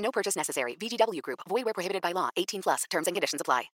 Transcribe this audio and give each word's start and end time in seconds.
No 0.00 0.10
purchase 0.10 0.36
necessary. 0.36 0.76
VGW 0.80 1.22
Group. 1.22 1.40
Void 1.48 1.64
where 1.64 1.74
prohibited 1.74 2.02
by 2.02 2.12
law. 2.12 2.30
18 2.36 2.62
plus. 2.62 2.84
Terms 2.90 3.06
and 3.06 3.14
conditions 3.14 3.40
apply. 3.40 3.70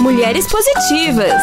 Mulheres 0.00 0.46
Positivas. 0.46 1.42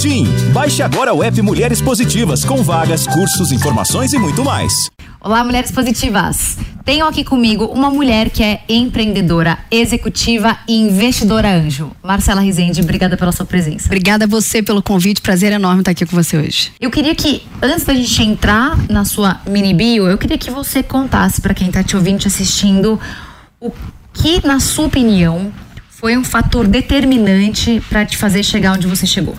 Tim, 0.00 0.26
baixe 0.52 0.82
agora 0.82 1.12
o 1.12 1.22
app 1.22 1.40
Mulheres 1.42 1.80
Positivas 1.80 2.44
com 2.44 2.62
vagas, 2.62 3.06
cursos, 3.06 3.50
informações 3.50 4.12
e 4.12 4.18
muito 4.18 4.44
mais. 4.44 4.90
Olá, 5.20 5.42
mulheres 5.42 5.70
positivas. 5.70 6.58
Tenho 6.84 7.06
aqui 7.06 7.24
comigo 7.24 7.64
uma 7.64 7.90
mulher 7.90 8.30
que 8.30 8.42
é 8.42 8.60
empreendedora, 8.68 9.58
executiva 9.70 10.56
e 10.68 10.74
investidora 10.74 11.48
anjo. 11.48 11.90
Marcela 12.02 12.40
Rezende, 12.42 12.80
obrigada 12.82 13.16
pela 13.16 13.32
sua 13.32 13.46
presença. 13.46 13.86
Obrigada 13.86 14.26
a 14.26 14.28
você 14.28 14.62
pelo 14.62 14.82
convite, 14.82 15.22
prazer 15.22 15.52
enorme 15.52 15.80
estar 15.80 15.90
aqui 15.90 16.04
com 16.04 16.14
você 16.14 16.36
hoje. 16.36 16.70
Eu 16.78 16.90
queria 16.90 17.14
que, 17.14 17.42
antes 17.62 17.84
da 17.84 17.94
gente 17.94 18.22
entrar 18.22 18.76
na 18.90 19.04
sua 19.04 19.40
mini 19.46 19.72
bio, 19.72 20.06
eu 20.06 20.18
queria 20.18 20.38
que 20.38 20.50
você 20.50 20.82
contasse 20.82 21.40
para 21.40 21.54
quem 21.54 21.68
está 21.68 21.82
te 21.82 21.96
ouvindo, 21.96 22.20
te 22.20 22.28
assistindo, 22.28 23.00
o 23.58 23.72
que, 24.12 24.46
na 24.46 24.60
sua 24.60 24.86
opinião, 24.86 25.50
foi 25.88 26.16
um 26.16 26.22
fator 26.22 26.68
determinante 26.68 27.82
para 27.88 28.04
te 28.04 28.16
fazer 28.16 28.44
chegar 28.44 28.74
onde 28.74 28.86
você 28.86 29.06
chegou. 29.06 29.36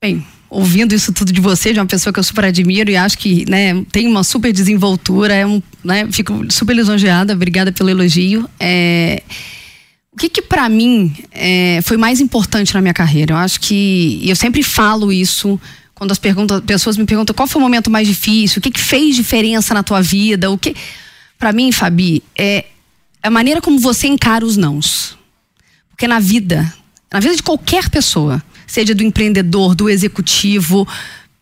Bem, 0.00 0.24
ouvindo 0.50 0.94
isso 0.94 1.12
tudo 1.12 1.32
de 1.32 1.40
você, 1.40 1.72
de 1.72 1.78
uma 1.78 1.86
pessoa 1.86 2.12
que 2.12 2.18
eu 2.18 2.24
super 2.24 2.44
admiro 2.44 2.90
e 2.90 2.96
acho 2.96 3.18
que 3.18 3.48
né, 3.48 3.84
tem 3.92 4.06
uma 4.06 4.24
super 4.24 4.52
desenvoltura, 4.52 5.34
é 5.34 5.46
um, 5.46 5.62
né, 5.84 6.08
fico 6.10 6.50
super 6.50 6.74
lisonjeada, 6.74 7.34
obrigada 7.34 7.70
pelo 7.70 7.90
elogio. 7.90 8.48
É, 8.58 9.22
o 10.12 10.16
que 10.16 10.28
que 10.28 10.42
para 10.42 10.68
mim 10.68 11.14
é, 11.32 11.80
foi 11.82 11.96
mais 11.96 12.20
importante 12.20 12.74
na 12.74 12.80
minha 12.80 12.94
carreira? 12.94 13.34
Eu 13.34 13.38
acho 13.38 13.60
que 13.60 14.20
eu 14.24 14.34
sempre 14.34 14.62
falo 14.62 15.12
isso 15.12 15.60
quando 15.94 16.12
as 16.12 16.18
pessoas 16.64 16.96
me 16.96 17.04
perguntam 17.04 17.34
qual 17.34 17.48
foi 17.48 17.60
o 17.60 17.64
momento 17.64 17.90
mais 17.90 18.06
difícil, 18.06 18.60
o 18.60 18.62
que 18.62 18.70
que 18.70 18.80
fez 18.80 19.16
diferença 19.16 19.74
na 19.74 19.82
tua 19.82 20.00
vida, 20.00 20.50
o 20.50 20.56
que 20.56 20.74
para 21.38 21.52
mim, 21.52 21.70
Fabi, 21.70 22.22
é 22.36 22.64
a 23.22 23.30
maneira 23.30 23.60
como 23.60 23.78
você 23.78 24.08
encara 24.08 24.44
os 24.44 24.56
nãos. 24.56 25.16
Porque 25.90 26.08
na 26.08 26.18
vida, 26.18 26.72
na 27.12 27.20
vida 27.20 27.36
de 27.36 27.42
qualquer 27.42 27.88
pessoa, 27.88 28.42
seja 28.68 28.94
do 28.94 29.02
empreendedor, 29.02 29.74
do 29.74 29.88
executivo, 29.88 30.86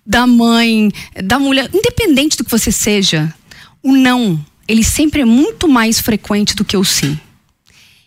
da 0.06 0.26
mãe, 0.26 0.90
da 1.22 1.38
mulher, 1.38 1.68
independente 1.74 2.38
do 2.38 2.44
que 2.44 2.50
você 2.50 2.72
seja, 2.72 3.34
o 3.82 3.92
não, 3.92 4.42
ele 4.66 4.82
sempre 4.82 5.20
é 5.20 5.24
muito 5.24 5.68
mais 5.68 6.00
frequente 6.00 6.56
do 6.56 6.64
que 6.64 6.76
o 6.76 6.84
sim. 6.84 7.18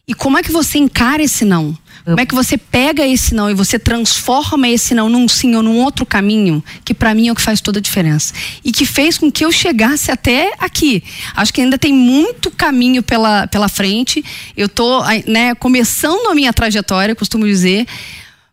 E 0.07 0.13
como 0.15 0.39
é 0.39 0.41
que 0.41 0.51
você 0.51 0.79
encara 0.79 1.21
esse 1.21 1.45
não? 1.45 1.77
Como 2.03 2.19
é 2.19 2.25
que 2.25 2.33
você 2.33 2.57
pega 2.57 3.05
esse 3.05 3.35
não 3.35 3.51
e 3.51 3.53
você 3.53 3.77
transforma 3.77 4.67
esse 4.67 4.95
não 4.95 5.07
num 5.07 5.27
sim 5.27 5.55
ou 5.55 5.61
num 5.61 5.77
outro 5.77 6.05
caminho, 6.05 6.63
que 6.83 6.93
para 6.93 7.13
mim 7.13 7.27
é 7.27 7.31
o 7.31 7.35
que 7.35 7.41
faz 7.41 7.61
toda 7.61 7.77
a 7.77 7.81
diferença. 7.81 8.33
E 8.65 8.71
que 8.71 8.85
fez 8.85 9.17
com 9.17 9.31
que 9.31 9.45
eu 9.45 9.51
chegasse 9.51 10.09
até 10.09 10.51
aqui. 10.57 11.03
Acho 11.35 11.53
que 11.53 11.61
ainda 11.61 11.77
tem 11.77 11.93
muito 11.93 12.49
caminho 12.49 13.03
pela, 13.03 13.45
pela 13.45 13.69
frente. 13.69 14.23
Eu 14.57 14.67
tô 14.67 15.03
né, 15.27 15.53
começando 15.53 16.27
a 16.27 16.33
minha 16.33 16.51
trajetória, 16.51 17.13
costumo 17.13 17.45
dizer. 17.45 17.85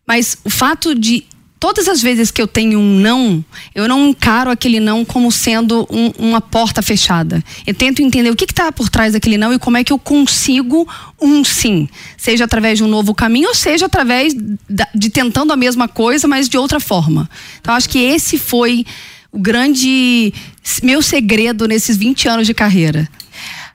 Mas 0.07 0.37
o 0.43 0.49
fato 0.49 0.95
de 0.95 1.25
todas 1.59 1.87
as 1.87 2.01
vezes 2.01 2.31
que 2.31 2.41
eu 2.41 2.47
tenho 2.47 2.79
um 2.79 2.99
não, 2.99 3.43
eu 3.73 3.87
não 3.87 4.07
encaro 4.07 4.49
aquele 4.49 4.79
não 4.79 5.03
como 5.03 5.31
sendo 5.31 5.87
um, 5.89 6.11
uma 6.17 6.39
porta 6.39 6.81
fechada. 6.81 7.43
Eu 7.65 7.73
tento 7.73 8.01
entender 8.01 8.29
o 8.29 8.35
que 8.35 8.45
está 8.45 8.71
por 8.71 8.89
trás 8.89 9.13
daquele 9.13 9.37
não 9.37 9.53
e 9.53 9.59
como 9.59 9.77
é 9.77 9.83
que 9.83 9.91
eu 9.91 9.99
consigo 9.99 10.87
um 11.21 11.43
sim. 11.43 11.89
Seja 12.17 12.45
através 12.45 12.77
de 12.77 12.83
um 12.83 12.87
novo 12.87 13.13
caminho 13.13 13.49
ou 13.49 13.55
seja 13.55 13.87
através 13.87 14.33
de 14.93 15.09
tentando 15.09 15.51
a 15.51 15.57
mesma 15.57 15.87
coisa, 15.87 16.27
mas 16.27 16.47
de 16.47 16.57
outra 16.57 16.79
forma. 16.79 17.29
Então, 17.59 17.73
acho 17.73 17.89
que 17.89 17.99
esse 17.99 18.37
foi 18.37 18.85
o 19.31 19.39
grande 19.39 20.33
meu 20.83 21.01
segredo 21.01 21.67
nesses 21.67 21.97
20 21.97 22.27
anos 22.27 22.47
de 22.47 22.53
carreira. 22.53 23.09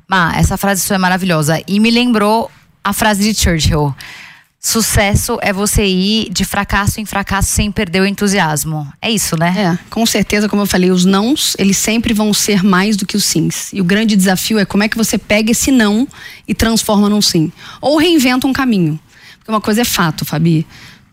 Ma, 0.09 0.35
essa 0.37 0.57
frase 0.57 0.83
sua 0.83 0.97
é 0.97 0.99
maravilhosa. 0.99 1.63
E 1.67 1.81
me 1.81 1.91
lembrou 1.91 2.51
a 2.85 2.93
frase 2.93 3.23
de 3.23 3.39
Churchill. 3.39 3.95
Sucesso 4.65 5.41
é 5.43 5.53
você 5.53 5.85
ir 5.85 6.31
de 6.31 6.45
fracasso 6.45 7.01
em 7.01 7.05
fracasso 7.05 7.51
sem 7.51 7.73
perder 7.73 8.01
o 8.01 8.07
entusiasmo. 8.07 8.91
É 9.03 9.11
isso, 9.11 9.37
né? 9.37 9.53
É, 9.59 9.91
com 9.91 10.07
certeza, 10.07 10.49
como 10.49 10.63
eu 10.63 10.67
falei, 10.67 10.93
os 10.93 11.05
nãos, 11.05 11.57
eles 11.59 11.77
sempre 11.77 12.15
vão 12.15 12.33
ser 12.33 12.63
mais 12.63 12.97
do 12.97 13.05
que 13.05 13.17
os 13.17 13.25
sims. 13.25 13.73
E 13.73 13.81
o 13.81 13.85
grande 13.85 14.15
desafio 14.15 14.61
é 14.61 14.65
como 14.65 14.85
é 14.85 14.89
que 14.89 14.97
você 14.97 15.19
pega 15.19 15.51
esse 15.51 15.73
não 15.73 16.07
e 16.47 16.55
transforma 16.55 17.09
num 17.09 17.21
sim. 17.21 17.51
Ou 17.81 17.99
reinventa 17.99 18.47
um 18.47 18.53
caminho. 18.53 19.01
Porque 19.39 19.51
uma 19.51 19.61
coisa 19.61 19.81
é 19.81 19.85
fato, 19.85 20.25
Fabi. 20.25 20.65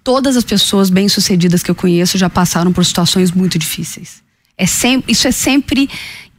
Todas 0.04 0.38
as 0.38 0.44
pessoas 0.44 0.92
bem-sucedidas 0.92 1.64
que 1.64 1.72
eu 1.72 1.76
conheço 1.76 2.20
já 2.20 2.30
passaram 2.30 2.72
por 2.72 2.86
situações 2.86 3.32
muito 3.32 3.58
difíceis. 3.58 4.22
É 4.56 4.68
sempre, 4.68 5.12
isso 5.12 5.28
é 5.28 5.32
sempre 5.32 5.90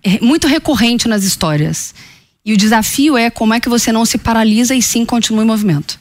é 0.05 0.21
muito 0.21 0.47
recorrente 0.47 1.09
nas 1.09 1.25
histórias. 1.25 1.93
E 2.47 2.53
o 2.53 2.57
desafio 2.57 3.19
é 3.19 3.31
como 3.31 3.53
é 3.53 3.59
que 3.59 3.69
você 3.69 3.91
não 3.91 4.07
se 4.07 4.17
paralisa 4.17 4.77
e 4.77 4.81
sim 4.81 5.05
continua 5.05 5.43
em 5.43 5.47
movimento. 5.47 6.00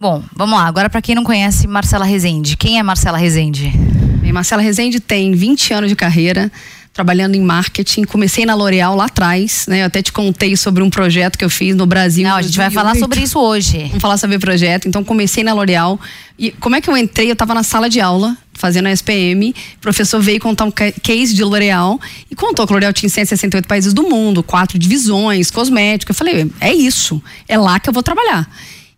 Bom, 0.00 0.22
vamos 0.32 0.56
lá. 0.56 0.64
Agora, 0.64 0.88
para 0.88 1.02
quem 1.02 1.14
não 1.14 1.24
conhece 1.24 1.66
Marcela 1.66 2.04
Rezende, 2.04 2.56
quem 2.56 2.78
é 2.78 2.82
Marcela 2.84 3.18
Rezende? 3.18 3.72
Bem, 4.20 4.32
Marcela 4.32 4.62
Rezende 4.62 5.00
tem 5.00 5.32
20 5.32 5.74
anos 5.74 5.90
de 5.90 5.96
carreira 5.96 6.52
trabalhando 6.92 7.34
em 7.34 7.40
marketing. 7.40 8.04
Comecei 8.04 8.46
na 8.46 8.54
L'Oréal 8.54 8.94
lá 8.94 9.06
atrás, 9.06 9.66
né? 9.68 9.82
Eu 9.82 9.86
até 9.86 10.00
te 10.00 10.12
contei 10.12 10.56
sobre 10.56 10.84
um 10.84 10.90
projeto 10.90 11.36
que 11.36 11.44
eu 11.44 11.50
fiz 11.50 11.74
no 11.74 11.84
Brasil. 11.84 12.22
Não, 12.28 12.36
a 12.36 12.42
gente 12.42 12.56
vai 12.56 12.70
falar 12.70 12.94
sobre 12.94 13.20
isso 13.20 13.40
hoje. 13.40 13.86
Vamos 13.86 14.00
falar 14.00 14.18
sobre 14.18 14.36
o 14.36 14.40
projeto. 14.40 14.86
Então, 14.86 15.02
comecei 15.02 15.42
na 15.42 15.52
L'Oréal. 15.52 15.98
E 16.38 16.52
como 16.52 16.76
é 16.76 16.80
que 16.80 16.88
eu 16.88 16.96
entrei? 16.96 17.28
Eu 17.28 17.32
estava 17.32 17.52
na 17.52 17.64
sala 17.64 17.88
de 17.88 18.00
aula, 18.00 18.36
fazendo 18.52 18.86
a 18.86 18.92
SPM. 18.92 19.50
O 19.50 19.80
professor 19.80 20.20
veio 20.20 20.38
contar 20.38 20.64
um 20.64 20.70
case 20.70 21.34
de 21.34 21.42
L'Oréal 21.42 22.00
e 22.30 22.36
contou 22.36 22.66
que 22.68 22.72
a 22.72 22.74
L'Oréal 22.74 22.92
tinha 22.92 23.10
168 23.10 23.66
países 23.66 23.92
do 23.92 24.04
mundo, 24.04 24.44
quatro 24.44 24.78
divisões, 24.78 25.50
cosméticos. 25.50 26.14
Eu 26.14 26.18
falei, 26.18 26.52
é 26.60 26.72
isso. 26.72 27.20
É 27.48 27.58
lá 27.58 27.80
que 27.80 27.88
eu 27.88 27.92
vou 27.92 28.02
trabalhar. 28.02 28.48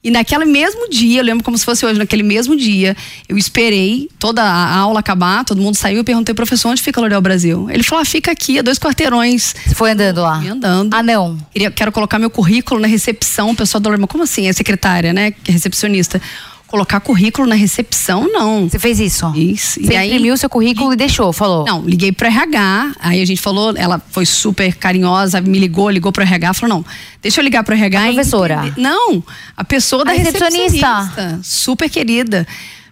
E 0.02 0.10
naquele 0.10 0.46
mesmo 0.46 0.88
dia, 0.88 1.20
eu 1.20 1.24
lembro 1.24 1.44
como 1.44 1.58
se 1.58 1.64
fosse 1.64 1.84
hoje, 1.84 1.98
naquele 1.98 2.22
mesmo 2.22 2.56
dia, 2.56 2.96
eu 3.28 3.36
esperei 3.36 4.08
toda 4.18 4.42
a 4.42 4.74
aula 4.76 5.00
acabar, 5.00 5.44
todo 5.44 5.60
mundo 5.60 5.76
saiu 5.76 6.00
e 6.00 6.04
perguntei, 6.04 6.34
professor, 6.34 6.70
onde 6.70 6.82
fica 6.82 6.98
o 6.98 7.02
L'Oréal 7.02 7.20
Brasil? 7.20 7.68
Ele 7.70 7.82
falou, 7.82 8.00
ah, 8.00 8.04
fica 8.04 8.30
aqui, 8.30 8.58
a 8.58 8.62
dois 8.62 8.78
quarteirões. 8.78 9.54
Você 9.66 9.74
foi 9.74 9.90
andando 9.90 10.22
lá? 10.22 10.40
Fui 10.40 10.48
andando. 10.48 10.94
Ah, 10.94 11.02
não? 11.02 11.36
Queria, 11.52 11.70
quero 11.70 11.92
colocar 11.92 12.18
meu 12.18 12.30
currículo 12.30 12.80
na 12.80 12.88
recepção, 12.88 13.50
o 13.50 13.54
pessoal 13.54 13.80
do 13.80 13.90
L'Oréal, 13.90 14.08
como 14.08 14.24
assim? 14.24 14.48
É 14.48 14.52
secretária, 14.54 15.12
né? 15.12 15.32
Que 15.32 15.50
é 15.50 15.52
recepcionista 15.52 16.20
colocar 16.70 17.00
currículo 17.00 17.48
na 17.48 17.56
recepção, 17.56 18.30
não. 18.32 18.68
Você 18.68 18.78
fez 18.78 19.00
isso? 19.00 19.26
Isso. 19.34 19.80
Você 19.82 19.92
e 19.92 20.06
imprimiu 20.06 20.36
seu 20.36 20.48
currículo 20.48 20.92
e 20.92 20.96
deixou, 20.96 21.32
falou? 21.32 21.64
Não, 21.66 21.82
liguei 21.82 22.12
pro 22.12 22.28
RH, 22.28 22.92
aí 23.00 23.20
a 23.20 23.24
gente 23.24 23.40
falou, 23.40 23.74
ela 23.76 24.00
foi 24.10 24.24
super 24.24 24.76
carinhosa, 24.76 25.40
me 25.40 25.58
ligou, 25.58 25.90
ligou 25.90 26.12
pro 26.12 26.22
RH, 26.22 26.54
falou, 26.54 26.76
não, 26.76 26.84
deixa 27.20 27.40
eu 27.40 27.44
ligar 27.44 27.64
pro 27.64 27.74
RH. 27.74 28.00
A 28.00 28.04
professora? 28.04 28.54
Entender. 28.54 28.80
Não, 28.80 29.22
a 29.56 29.64
pessoa 29.64 30.04
da 30.04 30.12
a 30.12 30.14
recepcionista. 30.14 31.00
recepcionista. 31.00 31.40
Super 31.42 31.90
querida. 31.90 32.46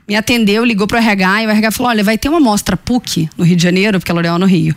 Me 0.08 0.16
atendeu, 0.16 0.64
ligou 0.64 0.86
pro 0.86 0.98
RH 0.98 1.42
e 1.42 1.46
o 1.46 1.50
RH 1.50 1.70
falou, 1.70 1.90
olha, 1.90 2.02
vai 2.02 2.18
ter 2.18 2.28
uma 2.28 2.40
mostra 2.40 2.76
PUC 2.76 3.28
no 3.36 3.44
Rio 3.44 3.56
de 3.56 3.62
Janeiro, 3.62 4.00
porque 4.00 4.10
a 4.10 4.14
L'Oréal 4.14 4.36
é 4.36 4.38
no 4.38 4.46
Rio. 4.46 4.74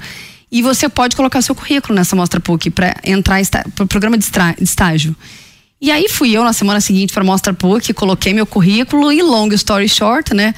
E 0.51 0.61
você 0.61 0.87
pode 0.87 1.15
colocar 1.15 1.41
seu 1.41 1.55
currículo 1.55 1.95
nessa 1.95 2.15
mostra 2.15 2.39
PUC 2.39 2.69
para 2.69 2.95
entrar 3.03 3.41
para 3.73 3.83
o 3.83 3.87
programa 3.87 4.17
de 4.17 4.25
estágio. 4.59 5.15
E 5.81 5.89
aí 5.89 6.07
fui 6.07 6.31
eu 6.31 6.43
na 6.43 6.53
semana 6.53 6.79
seguinte 6.79 7.11
para 7.11 7.23
a 7.23 7.25
Mostra 7.25 7.55
PUC, 7.55 7.91
coloquei 7.93 8.35
meu 8.35 8.45
currículo 8.45 9.11
e 9.11 9.23
long 9.23 9.51
story 9.53 9.89
short, 9.89 10.31
né? 10.31 10.53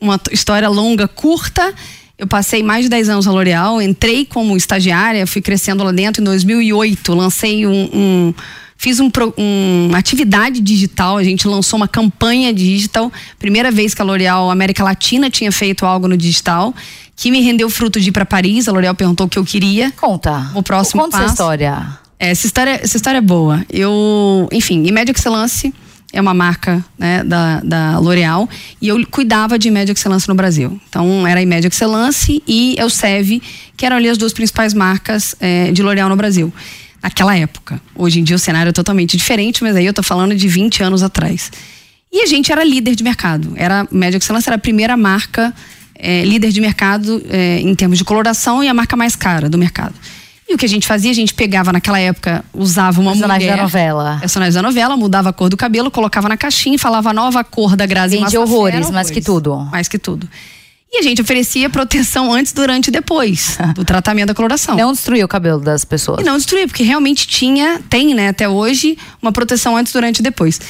Uma 0.00 0.20
história 0.32 0.68
longa, 0.68 1.06
curta. 1.06 1.72
Eu 2.18 2.26
passei 2.26 2.60
mais 2.60 2.84
de 2.84 2.88
10 2.88 3.08
anos 3.08 3.26
na 3.26 3.32
L'Oréal, 3.32 3.80
entrei 3.80 4.24
como 4.26 4.56
estagiária, 4.56 5.26
fui 5.28 5.40
crescendo 5.40 5.84
lá 5.84 5.92
dentro 5.92 6.20
em 6.20 6.24
2008, 6.24 7.14
lancei 7.14 7.66
um, 7.66 7.90
um 7.92 8.34
fiz 8.76 8.98
um, 8.98 9.10
um, 9.38 9.86
uma 9.88 9.98
atividade 9.98 10.60
digital, 10.60 11.18
a 11.18 11.24
gente 11.24 11.46
lançou 11.46 11.76
uma 11.76 11.88
campanha 11.88 12.52
digital, 12.52 13.12
primeira 13.38 13.70
vez 13.70 13.94
que 13.94 14.02
a 14.02 14.04
L'Oréal 14.04 14.50
América 14.50 14.82
Latina 14.82 15.30
tinha 15.30 15.52
feito 15.52 15.86
algo 15.86 16.08
no 16.08 16.16
digital, 16.16 16.74
que 17.16 17.30
me 17.30 17.40
rendeu 17.40 17.70
fruto 17.70 18.00
de 18.00 18.08
ir 18.08 18.12
para 18.12 18.26
Paris, 18.26 18.68
a 18.68 18.72
L'Oréal 18.72 18.94
perguntou 18.94 19.26
o 19.26 19.28
que 19.28 19.38
eu 19.38 19.44
queria. 19.44 19.92
Conta. 19.92 20.50
O 20.54 20.62
próximo 20.62 21.02
Conta 21.02 21.12
passo. 21.12 21.24
essa 21.24 21.32
história. 21.32 22.03
Essa 22.30 22.46
história, 22.46 22.80
essa 22.82 22.96
história 22.96 23.18
é 23.18 23.20
boa. 23.20 23.64
Eu, 23.70 24.48
enfim, 24.52 24.86
em 24.86 24.92
Média 24.92 25.12
Excellence, 25.12 25.72
é 26.12 26.20
uma 26.20 26.32
marca 26.32 26.84
né, 26.98 27.24
da, 27.24 27.60
da 27.60 27.98
L'Oréal, 27.98 28.48
e 28.80 28.88
eu 28.88 29.04
cuidava 29.10 29.58
de 29.58 29.70
média 29.70 29.92
excelência 29.92 30.30
no 30.30 30.36
Brasil. 30.36 30.80
Então, 30.88 31.26
era 31.26 31.42
a 31.42 31.46
média 31.46 31.68
excelência 31.68 32.40
e 32.46 32.76
eu 32.78 32.88
Seve, 32.88 33.42
que 33.76 33.84
eram 33.84 33.96
ali 33.96 34.08
as 34.08 34.16
duas 34.16 34.32
principais 34.32 34.72
marcas 34.72 35.34
é, 35.40 35.72
de 35.72 35.82
L'Oréal 35.82 36.08
no 36.08 36.16
Brasil. 36.16 36.52
Naquela 37.02 37.36
época. 37.36 37.80
Hoje 37.94 38.20
em 38.20 38.24
dia 38.24 38.36
o 38.36 38.38
cenário 38.38 38.70
é 38.70 38.72
totalmente 38.72 39.16
diferente, 39.16 39.62
mas 39.62 39.76
aí 39.76 39.84
eu 39.84 39.92
tô 39.92 40.02
falando 40.02 40.34
de 40.34 40.48
20 40.48 40.82
anos 40.82 41.02
atrás. 41.02 41.50
E 42.10 42.22
a 42.22 42.26
gente 42.26 42.50
era 42.50 42.64
líder 42.64 42.94
de 42.94 43.02
mercado. 43.02 43.52
Era 43.56 43.86
Média 43.90 44.16
Excelência 44.16 44.48
era 44.48 44.56
a 44.56 44.58
primeira 44.58 44.96
marca 44.96 45.52
é, 45.96 46.24
líder 46.24 46.50
de 46.50 46.60
mercado 46.60 47.22
é, 47.28 47.60
em 47.60 47.74
termos 47.74 47.98
de 47.98 48.04
coloração 48.04 48.62
e 48.62 48.68
a 48.68 48.74
marca 48.74 48.96
mais 48.96 49.16
cara 49.16 49.48
do 49.48 49.58
mercado. 49.58 49.94
E 50.48 50.54
o 50.54 50.58
que 50.58 50.66
a 50.66 50.68
gente 50.68 50.86
fazia, 50.86 51.10
a 51.10 51.14
gente 51.14 51.32
pegava 51.32 51.72
naquela 51.72 51.98
época, 51.98 52.44
usava 52.52 53.00
uma 53.00 53.12
Personagem 53.12 53.46
mulher, 53.46 53.56
da 53.56 53.62
novela. 53.62 54.18
personagem 54.20 54.52
da 54.54 54.62
novela, 54.62 54.96
mudava 54.96 55.30
a 55.30 55.32
cor 55.32 55.48
do 55.48 55.56
cabelo, 55.56 55.90
colocava 55.90 56.28
na 56.28 56.36
caixinha 56.36 56.76
e 56.76 56.78
falava 56.78 57.10
a 57.10 57.12
nova 57.14 57.42
cor 57.42 57.74
da 57.76 57.86
Grazi 57.86 58.16
Vende 58.16 58.24
Massafera, 58.24 58.44
horrores, 58.44 58.90
mais 58.90 59.10
que 59.10 59.22
tudo. 59.22 59.56
Mais 59.72 59.88
que 59.88 59.98
tudo. 59.98 60.28
E 60.92 60.98
a 60.98 61.02
gente 61.02 61.20
oferecia 61.22 61.68
proteção 61.70 62.32
antes, 62.32 62.52
durante 62.52 62.88
e 62.88 62.90
depois 62.90 63.58
do 63.74 63.82
tratamento 63.86 64.28
da 64.28 64.34
coloração. 64.34 64.76
Não 64.76 64.92
destruiu 64.92 65.24
o 65.24 65.28
cabelo 65.28 65.60
das 65.60 65.84
pessoas. 65.84 66.20
E 66.20 66.24
não 66.24 66.36
destruir, 66.36 66.68
porque 66.68 66.82
realmente 66.84 67.26
tinha, 67.26 67.80
tem, 67.88 68.14
né, 68.14 68.28
até 68.28 68.48
hoje, 68.48 68.96
uma 69.20 69.32
proteção 69.32 69.76
antes, 69.76 69.92
durante 69.92 70.18
e 70.18 70.22
depois. 70.22 70.60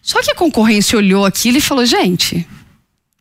Só 0.00 0.22
que 0.22 0.30
a 0.30 0.34
concorrência 0.34 0.96
olhou 0.96 1.26
aquilo 1.26 1.58
e 1.58 1.60
falou, 1.60 1.84
gente, 1.84 2.46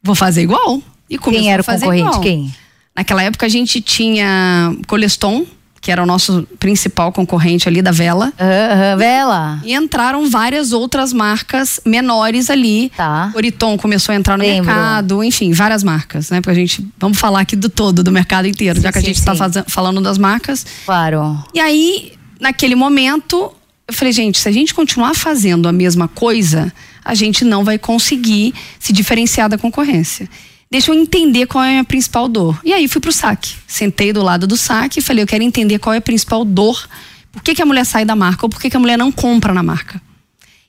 vou 0.02 0.16
fazer 0.16 0.44
igual. 0.44 0.82
E 1.10 1.18
começou 1.18 1.44
Quem 1.44 1.52
era 1.52 1.62
a 1.62 1.64
o 1.64 1.66
fazer 1.66 1.86
concorrente? 1.86 2.08
igual. 2.08 2.22
Quem? 2.22 2.56
Naquela 2.96 3.24
época 3.24 3.46
a 3.46 3.50
gente 3.50 3.82
tinha 3.82 4.74
Coleston, 4.88 5.46
que 5.84 5.92
era 5.92 6.02
o 6.02 6.06
nosso 6.06 6.48
principal 6.58 7.12
concorrente 7.12 7.68
ali 7.68 7.82
da 7.82 7.92
vela. 7.92 8.32
Aham, 8.40 8.98
Vela. 8.98 9.62
E 9.66 9.74
entraram 9.76 10.30
várias 10.30 10.72
outras 10.72 11.12
marcas 11.12 11.78
menores 11.86 12.50
ali. 12.50 12.90
Tá. 12.96 13.34
Oriton 13.36 13.78
começou 13.78 14.14
a 14.14 14.16
entrar 14.16 14.38
no 14.38 14.46
Lembro. 14.46 14.66
mercado, 14.66 15.22
enfim, 15.22 15.52
várias 15.52 15.84
marcas, 15.84 16.30
né? 16.30 16.40
Porque 16.40 16.52
a 16.52 16.54
gente. 16.54 16.88
Vamos 16.98 17.20
falar 17.20 17.42
aqui 17.42 17.58
do 17.58 17.70
todo, 17.70 18.02
do 18.02 18.14
mercado 18.14 18.48
inteiro, 18.48 18.78
Sim, 18.78 18.84
já 18.84 18.92
que 18.94 18.98
a 18.98 19.02
sim, 19.02 19.08
gente 19.08 19.20
está 19.20 19.34
falando 19.68 20.00
das 20.00 20.18
marcas. 20.18 20.66
Claro. 20.86 21.44
E 21.54 21.60
aí, 21.60 22.14
naquele 22.40 22.76
momento, 22.76 23.52
eu 23.86 23.94
falei, 23.94 24.14
gente, 24.14 24.40
se 24.40 24.48
a 24.48 24.54
gente 24.54 24.74
continuar 24.74 25.14
fazendo 25.14 25.68
a 25.68 25.74
mesma 25.74 26.08
coisa, 26.08 26.72
a 27.04 27.14
gente 27.14 27.44
não 27.44 27.66
vai 27.66 27.78
conseguir 27.78 28.54
se 28.80 28.94
diferenciar 28.94 29.50
da 29.50 29.58
concorrência. 29.58 30.30
Deixa 30.74 30.90
eu 30.90 30.96
entender 30.96 31.46
qual 31.46 31.64
é 31.64 31.68
a 31.68 31.72
minha 31.74 31.84
principal 31.84 32.28
dor. 32.28 32.60
E 32.64 32.74
aí 32.74 32.88
fui 32.88 33.00
pro 33.00 33.12
saque. 33.12 33.54
Sentei 33.68 34.12
do 34.12 34.24
lado 34.24 34.48
do 34.48 34.58
saque 34.58 34.98
e 34.98 35.04
falei, 35.04 35.22
eu 35.22 35.28
quero 35.28 35.44
entender 35.44 35.78
qual 35.78 35.94
é 35.94 35.98
a 35.98 36.02
principal 36.02 36.44
dor. 36.44 36.90
Por 37.32 37.44
que, 37.44 37.54
que 37.54 37.62
a 37.62 37.66
mulher 37.66 37.86
sai 37.86 38.04
da 38.04 38.16
marca 38.16 38.44
ou 38.44 38.50
por 38.50 38.60
que, 38.60 38.72
que 38.72 38.76
a 38.76 38.80
mulher 38.80 38.98
não 38.98 39.12
compra 39.12 39.54
na 39.54 39.62
marca? 39.62 40.02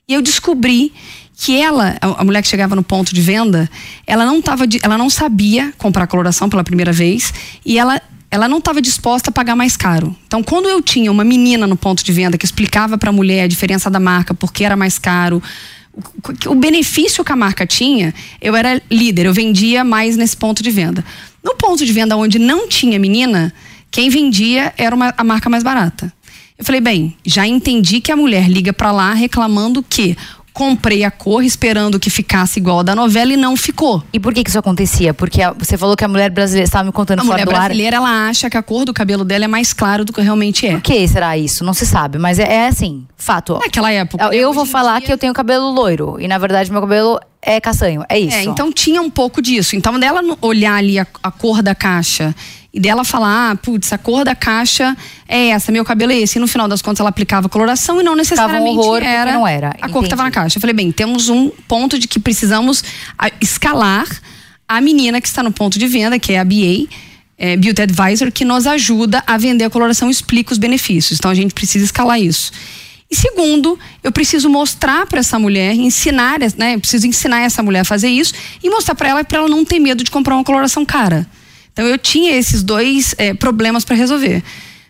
E 0.07 0.13
eu 0.13 0.21
descobri 0.21 0.93
que 1.35 1.59
ela, 1.59 1.97
a 1.99 2.23
mulher 2.23 2.43
que 2.43 2.47
chegava 2.47 2.75
no 2.75 2.83
ponto 2.83 3.15
de 3.15 3.19
venda, 3.19 3.67
ela 4.05 4.27
não 4.27 4.43
tava, 4.43 4.65
ela 4.83 4.95
não 4.95 5.09
sabia 5.09 5.73
comprar 5.75 6.05
coloração 6.05 6.49
pela 6.49 6.63
primeira 6.63 6.93
vez 6.93 7.33
e 7.65 7.79
ela 7.79 7.99
ela 8.29 8.47
não 8.49 8.57
estava 8.57 8.81
disposta 8.81 9.29
a 9.29 9.33
pagar 9.33 9.55
mais 9.55 9.77
caro. 9.77 10.15
Então, 10.27 10.43
quando 10.43 10.67
eu 10.67 10.81
tinha 10.81 11.11
uma 11.11 11.23
menina 11.23 11.65
no 11.65 11.77
ponto 11.77 12.03
de 12.03 12.11
venda 12.11 12.37
que 12.37 12.45
explicava 12.45 12.97
para 12.97 13.09
a 13.09 13.13
mulher 13.13 13.43
a 13.43 13.47
diferença 13.47 13.89
da 13.89 13.99
marca, 13.99 14.33
por 14.33 14.51
que 14.51 14.65
era 14.65 14.75
mais 14.75 14.99
caro, 14.99 15.41
o, 16.49 16.55
benefício 16.55 17.23
que 17.23 17.31
a 17.31 17.35
marca 17.35 17.65
tinha, 17.65 18.13
eu 18.41 18.55
era 18.55 18.81
líder, 18.91 19.25
eu 19.27 19.33
vendia 19.33 19.83
mais 19.83 20.17
nesse 20.17 20.35
ponto 20.35 20.61
de 20.61 20.69
venda. 20.71 21.03
No 21.43 21.55
ponto 21.55 21.85
de 21.85 21.93
venda 21.93 22.17
onde 22.17 22.37
não 22.39 22.67
tinha 22.67 22.99
menina, 22.99 23.53
quem 23.91 24.09
vendia 24.09 24.73
era 24.77 24.95
uma- 24.95 25.13
a 25.15 25.23
marca 25.23 25.49
mais 25.49 25.63
barata. 25.63 26.11
Eu 26.57 26.63
falei, 26.63 26.79
bem, 26.79 27.15
já 27.25 27.45
entendi 27.45 27.99
que 27.99 28.11
a 28.11 28.15
mulher 28.15 28.47
liga 28.49 28.71
pra 28.71 28.91
lá 28.91 29.13
reclamando 29.13 29.83
que 29.83 30.17
comprei 30.55 31.03
a 31.03 31.11
cor 31.11 31.43
esperando 31.43 31.99
que 31.99 32.09
ficasse 32.09 32.59
igual 32.61 32.79
a 32.79 32.83
da 32.83 32.95
novela 32.95 33.33
e 33.33 33.35
não 33.35 33.57
ficou. 33.57 34.01
E 34.13 34.19
por 34.21 34.33
que 34.33 34.41
que 34.41 34.49
isso 34.49 34.57
acontecia? 34.57 35.13
Porque 35.13 35.41
a- 35.41 35.51
você 35.51 35.77
falou 35.77 35.97
que 35.97 36.05
a 36.05 36.07
mulher 36.07 36.29
brasileira 36.31 36.65
estava 36.65 36.85
me 36.85 36.93
contando 36.93 37.19
A 37.19 37.23
fora 37.25 37.33
mulher 37.33 37.45
do 37.45 37.51
ar. 37.51 37.59
brasileira, 37.65 37.97
ela 37.97 38.29
acha 38.29 38.49
que 38.49 38.55
a 38.55 38.63
cor 38.63 38.85
do 38.85 38.93
cabelo 38.93 39.25
dela 39.25 39.43
é 39.43 39.47
mais 39.49 39.73
claro 39.73 40.05
do 40.05 40.13
que 40.13 40.21
realmente 40.21 40.65
é. 40.65 40.71
Por 40.71 40.81
que 40.81 41.05
será 41.09 41.37
isso? 41.37 41.65
Não 41.65 41.73
se 41.73 41.85
sabe, 41.85 42.17
mas 42.17 42.39
é, 42.39 42.43
é 42.43 42.67
assim, 42.69 43.05
fato. 43.17 43.59
Naquela 43.59 43.91
época. 43.91 44.33
Eu, 44.33 44.53
vou 44.53 44.65
falar 44.65 44.99
dia- 44.99 45.07
que 45.07 45.11
eu 45.13 45.17
tenho 45.17 45.33
cabelo 45.33 45.69
loiro 45.71 46.15
e 46.21 46.27
na 46.27 46.37
verdade 46.37 46.71
meu 46.71 46.79
cabelo 46.79 47.19
é 47.41 47.59
castanho. 47.59 48.05
É 48.07 48.17
isso. 48.17 48.37
É, 48.37 48.43
então 48.45 48.71
tinha 48.71 49.01
um 49.01 49.09
pouco 49.09 49.41
disso. 49.41 49.75
Então, 49.75 49.99
dela 49.99 50.21
olhar 50.41 50.75
ali 50.75 50.97
a, 50.97 51.05
a 51.21 51.29
cor 51.31 51.61
da 51.61 51.75
caixa 51.75 52.33
e 52.75 52.79
dela 52.81 53.05
falar, 53.05 53.51
ah, 53.51 53.55
putz, 53.55 53.93
a 53.93 53.97
cor 53.97 54.25
da 54.25 54.35
caixa 54.35 54.97
é 55.29 55.47
essa, 55.47 55.71
meu 55.71 55.85
cabelo 55.85 56.11
é 56.11 56.17
esse. 56.17 56.37
E 56.37 56.41
no 56.41 56.47
final 56.47 56.67
das 56.67 56.81
contas 56.81 56.99
ela 56.99 57.07
aplicava 57.07 57.47
coloração 57.47 58.01
e 58.01 58.03
não 58.03 58.17
necessariamente 58.17 58.77
horror 58.77 58.99
porque 58.99 59.07
era, 59.07 59.31
não 59.31 59.47
era. 59.47 59.69
a 59.81 59.87
cor 59.87 60.01
que 60.01 60.07
estava 60.07 60.23
na 60.23 60.27
Entendi. 60.27 60.43
caixa. 60.43 60.57
Eu 60.57 60.61
falei, 60.61 60.73
bem, 60.73 60.91
temos 60.91 61.29
um 61.29 61.49
ponto 61.69 61.97
de 61.97 62.05
que 62.05 62.19
precisamos 62.19 62.83
ah, 63.17 63.31
escalar 63.39 64.05
a 64.67 64.81
menina 64.81 65.21
que 65.21 65.27
está 65.27 65.41
no 65.41 65.53
ponto 65.53 65.79
de 65.79 65.87
venda, 65.87 66.19
que 66.19 66.33
é 66.33 66.39
a 66.39 66.43
BA, 66.43 66.89
é, 67.37 67.55
Beauty 67.55 67.81
Advisor, 67.81 68.29
que 68.29 68.43
nos 68.43 68.67
ajuda 68.67 69.23
a 69.25 69.37
vender 69.37 69.63
a 69.63 69.69
coloração 69.69 70.09
e 70.09 70.11
explica 70.11 70.51
os 70.51 70.57
benefícios. 70.57 71.17
Então 71.17 71.31
a 71.31 71.35
gente 71.35 71.53
precisa 71.53 71.85
escalar 71.85 72.19
isso. 72.19 72.51
E 73.09 73.15
segundo, 73.15 73.79
eu 74.03 74.11
preciso 74.11 74.49
mostrar 74.49 75.05
para 75.05 75.19
essa 75.19 75.39
mulher, 75.39 75.73
ensinar, 75.75 76.39
né? 76.57 76.75
Eu 76.75 76.81
preciso 76.81 77.07
ensinar 77.07 77.39
essa 77.39 77.63
mulher 77.63 77.81
a 77.81 77.85
fazer 77.85 78.09
isso 78.09 78.33
e 78.61 78.69
mostrar 78.69 78.95
para 78.95 79.07
ela 79.07 79.23
para 79.23 79.37
ela 79.37 79.47
não 79.47 79.63
ter 79.63 79.79
medo 79.79 80.03
de 80.03 80.11
comprar 80.11 80.35
uma 80.35 80.43
coloração 80.43 80.83
cara. 80.83 81.25
Então 81.75 81.85
eu 81.85 81.97
tinha 81.97 82.31
esses 82.31 82.63
dois 82.63 83.13
eh, 83.17 83.33
problemas 83.33 83.83
para 83.83 83.97
resolver. 83.97 84.41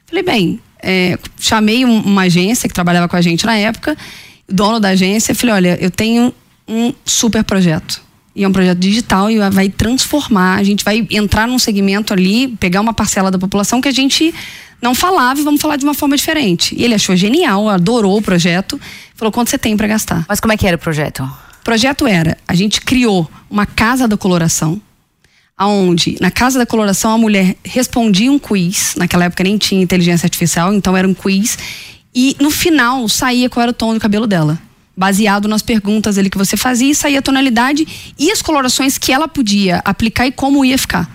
Falei, 0.06 0.24
bem, 0.24 0.60
eh, 0.84 1.18
chamei 1.40 1.84
um- 1.84 2.02
uma 2.02 2.22
agência 2.24 2.70
que 2.70 2.76
trabalhava 2.76 3.08
com 3.08 3.16
a 3.16 3.22
gente 3.22 3.44
na 3.44 3.58
época, 3.58 3.98
o 4.48 4.54
dono 4.54 4.80
da 4.80 4.90
agência, 4.90 5.34
falei, 5.34 5.56
olha, 5.56 5.78
eu 5.82 5.90
tenho 5.90 6.32
um 6.68 6.94
super 7.04 7.44
projeto. 7.44 8.00
E 8.36 8.44
é 8.44 8.48
um 8.48 8.52
projeto 8.52 8.78
digital 8.78 9.32
e 9.32 9.40
vai 9.50 9.68
transformar, 9.68 10.60
a 10.60 10.64
gente 10.64 10.86
vai 10.86 11.08
entrar 11.10 11.48
num 11.48 11.58
segmento 11.58 12.14
ali, 12.14 12.50
pegar 12.60 12.82
uma 12.82 12.94
parcela 12.94 13.32
da 13.32 13.40
população 13.40 13.82
que 13.82 13.88
a 13.88 13.92
gente 13.92 14.32
não 14.80 14.94
falava 14.94 15.40
e 15.40 15.44
vamos 15.44 15.60
falar 15.60 15.78
de 15.78 15.86
uma 15.86 15.94
forma 15.96 16.16
diferente. 16.16 16.76
E 16.78 16.84
ele 16.84 16.94
achou 16.94 17.16
genial, 17.16 17.68
adorou 17.68 18.16
o 18.18 18.22
projeto, 18.22 18.80
falou 19.16 19.32
quanto 19.32 19.50
você 19.50 19.58
tem 19.58 19.76
para 19.76 19.88
gastar. 19.88 20.24
Mas 20.30 20.40
como 20.40 20.54
é 20.54 20.58
que 20.58 20.68
era 20.68 20.76
o 20.76 20.80
projeto? 20.80 21.24
O 21.24 21.64
projeto 21.64 22.06
era, 22.06 22.38
a 22.48 22.54
gente 22.54 22.82
criou 22.82 23.28
uma 23.50 23.66
casa 23.66 24.08
da 24.08 24.16
coloração, 24.16 24.80
aonde 25.58 26.18
na 26.20 26.30
casa 26.30 26.60
da 26.60 26.66
coloração 26.66 27.12
a 27.12 27.18
mulher 27.18 27.56
respondia 27.64 28.32
um 28.32 28.38
quiz, 28.38 28.94
naquela 28.98 29.26
época 29.26 29.44
nem 29.44 29.58
tinha 29.58 29.82
inteligência 29.82 30.26
artificial, 30.26 30.74
então 30.74 30.96
era 30.96 31.08
um 31.08 31.14
quiz, 31.14 31.58
e 32.14 32.36
no 32.40 32.52
final 32.52 33.08
saía 33.08 33.50
qual 33.50 33.64
era 33.64 33.72
o 33.72 33.74
tom 33.74 33.94
do 33.94 34.00
cabelo 34.00 34.28
dela. 34.28 34.60
Baseado 34.98 35.48
nas 35.48 35.62
perguntas 35.62 36.18
ali 36.18 36.30
que 36.30 36.38
você 36.38 36.56
fazia, 36.56 36.94
saía 36.96 37.20
a 37.20 37.22
tonalidade 37.22 37.86
e 38.18 38.32
as 38.32 38.42
colorações 38.42 38.98
que 38.98 39.12
ela 39.12 39.28
podia 39.28 39.82
aplicar 39.84 40.26
e 40.26 40.32
como 40.32 40.64
ia 40.64 40.78
ficar. 40.78 41.10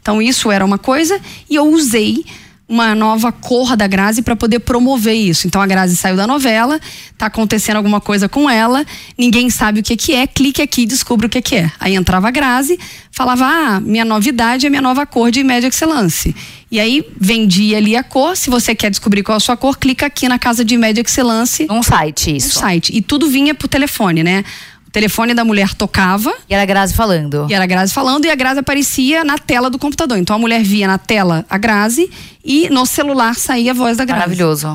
Então 0.00 0.20
isso 0.20 0.50
era 0.50 0.64
uma 0.64 0.78
coisa 0.78 1.20
e 1.48 1.54
eu 1.54 1.68
usei 1.68 2.24
uma 2.70 2.94
nova 2.94 3.32
cor 3.32 3.76
da 3.76 3.88
Grazi 3.88 4.22
para 4.22 4.36
poder 4.36 4.60
promover 4.60 5.14
isso. 5.14 5.48
Então 5.48 5.60
a 5.60 5.66
Grazi 5.66 5.96
saiu 5.96 6.14
da 6.16 6.24
novela, 6.24 6.80
tá 7.18 7.26
acontecendo 7.26 7.76
alguma 7.76 8.00
coisa 8.00 8.28
com 8.28 8.48
ela, 8.48 8.86
ninguém 9.18 9.50
sabe 9.50 9.80
o 9.80 9.82
que 9.82 9.96
que 9.96 10.14
é, 10.14 10.24
clique 10.24 10.62
aqui 10.62 10.82
e 10.82 10.86
descubra 10.86 11.26
o 11.26 11.30
que 11.30 11.42
que 11.42 11.56
é. 11.56 11.72
Aí 11.80 11.96
entrava 11.96 12.28
a 12.28 12.30
Grazi, 12.30 12.78
falava: 13.10 13.44
"Ah, 13.44 13.80
minha 13.80 14.04
novidade 14.04 14.66
é 14.66 14.70
minha 14.70 14.80
nova 14.80 15.04
cor 15.04 15.32
de 15.32 15.42
média 15.42 15.66
excelência". 15.66 16.32
E 16.70 16.78
aí 16.78 17.04
vendia 17.20 17.78
ali 17.78 17.96
a 17.96 18.04
cor, 18.04 18.36
se 18.36 18.48
você 18.48 18.76
quer 18.76 18.90
descobrir 18.90 19.24
qual 19.24 19.34
é 19.34 19.38
a 19.38 19.40
sua 19.40 19.56
cor, 19.56 19.76
clica 19.76 20.06
aqui 20.06 20.28
na 20.28 20.38
casa 20.38 20.64
de 20.64 20.76
média 20.76 21.02
excelência 21.02 21.66
Num 21.68 21.82
site, 21.82 22.36
isso. 22.36 22.60
site. 22.60 22.96
E 22.96 23.02
tudo 23.02 23.28
vinha 23.28 23.52
pro 23.52 23.66
telefone, 23.66 24.22
né? 24.22 24.44
O 24.90 24.92
telefone 24.92 25.34
da 25.34 25.44
mulher 25.44 25.72
tocava, 25.72 26.34
E 26.48 26.52
era 26.52 26.64
a 26.64 26.66
Grazi 26.66 26.94
falando. 26.94 27.46
e 27.48 27.54
era 27.54 27.62
a 27.62 27.66
Grazi 27.66 27.92
falando 27.94 28.24
e 28.24 28.30
a 28.30 28.34
Grazi 28.34 28.58
aparecia 28.58 29.22
na 29.22 29.38
tela 29.38 29.70
do 29.70 29.78
computador. 29.78 30.18
Então 30.18 30.34
a 30.34 30.38
mulher 30.38 30.64
via 30.64 30.88
na 30.88 30.98
tela 30.98 31.46
a 31.48 31.56
Grazi 31.56 32.10
e 32.44 32.68
no 32.70 32.84
celular 32.84 33.36
saía 33.36 33.70
a 33.70 33.74
voz 33.74 33.96
da 33.96 34.04
Grazi. 34.04 34.18
Maravilhoso. 34.20 34.66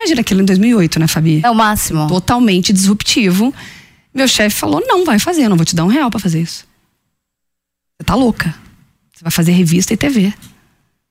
Imagina 0.00 0.20
aquilo 0.20 0.42
em 0.42 0.44
2008, 0.44 1.00
né, 1.00 1.08
Fabi? 1.08 1.40
É 1.44 1.50
o 1.50 1.56
máximo. 1.56 2.06
Totalmente 2.06 2.72
disruptivo. 2.72 3.52
Meu 4.14 4.28
chefe 4.28 4.54
falou: 4.54 4.80
não 4.86 5.04
vai 5.04 5.18
fazer, 5.18 5.42
eu 5.46 5.50
não 5.50 5.56
vou 5.56 5.66
te 5.66 5.74
dar 5.74 5.84
um 5.84 5.88
real 5.88 6.08
pra 6.08 6.20
fazer 6.20 6.40
isso. 6.40 6.64
Você 7.98 8.04
tá 8.04 8.14
louca. 8.14 8.54
Você 9.12 9.24
vai 9.24 9.32
fazer 9.32 9.50
revista 9.50 9.92
e 9.92 9.96
TV. 9.96 10.32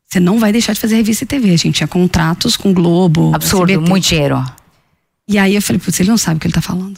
Você 0.07 0.21
não 0.21 0.39
vai 0.39 0.53
deixar 0.53 0.71
de 0.71 0.79
fazer 0.79 0.95
revista 0.95 1.25
e 1.25 1.27
TV. 1.27 1.53
A 1.53 1.57
gente 1.57 1.75
tinha 1.75 1.87
contratos 1.87 2.55
com 2.55 2.73
Globo. 2.73 3.35
Absurdo, 3.35 3.71
SBT. 3.73 3.89
muito 3.89 4.07
dinheiro. 4.07 4.45
E 5.27 5.37
aí 5.37 5.53
eu 5.53 5.61
falei, 5.61 5.81
putz, 5.81 5.99
ele 5.99 6.07
não 6.09 6.17
sabe 6.17 6.37
o 6.37 6.39
que 6.39 6.47
ele 6.47 6.53
tá 6.53 6.61
falando. 6.61 6.97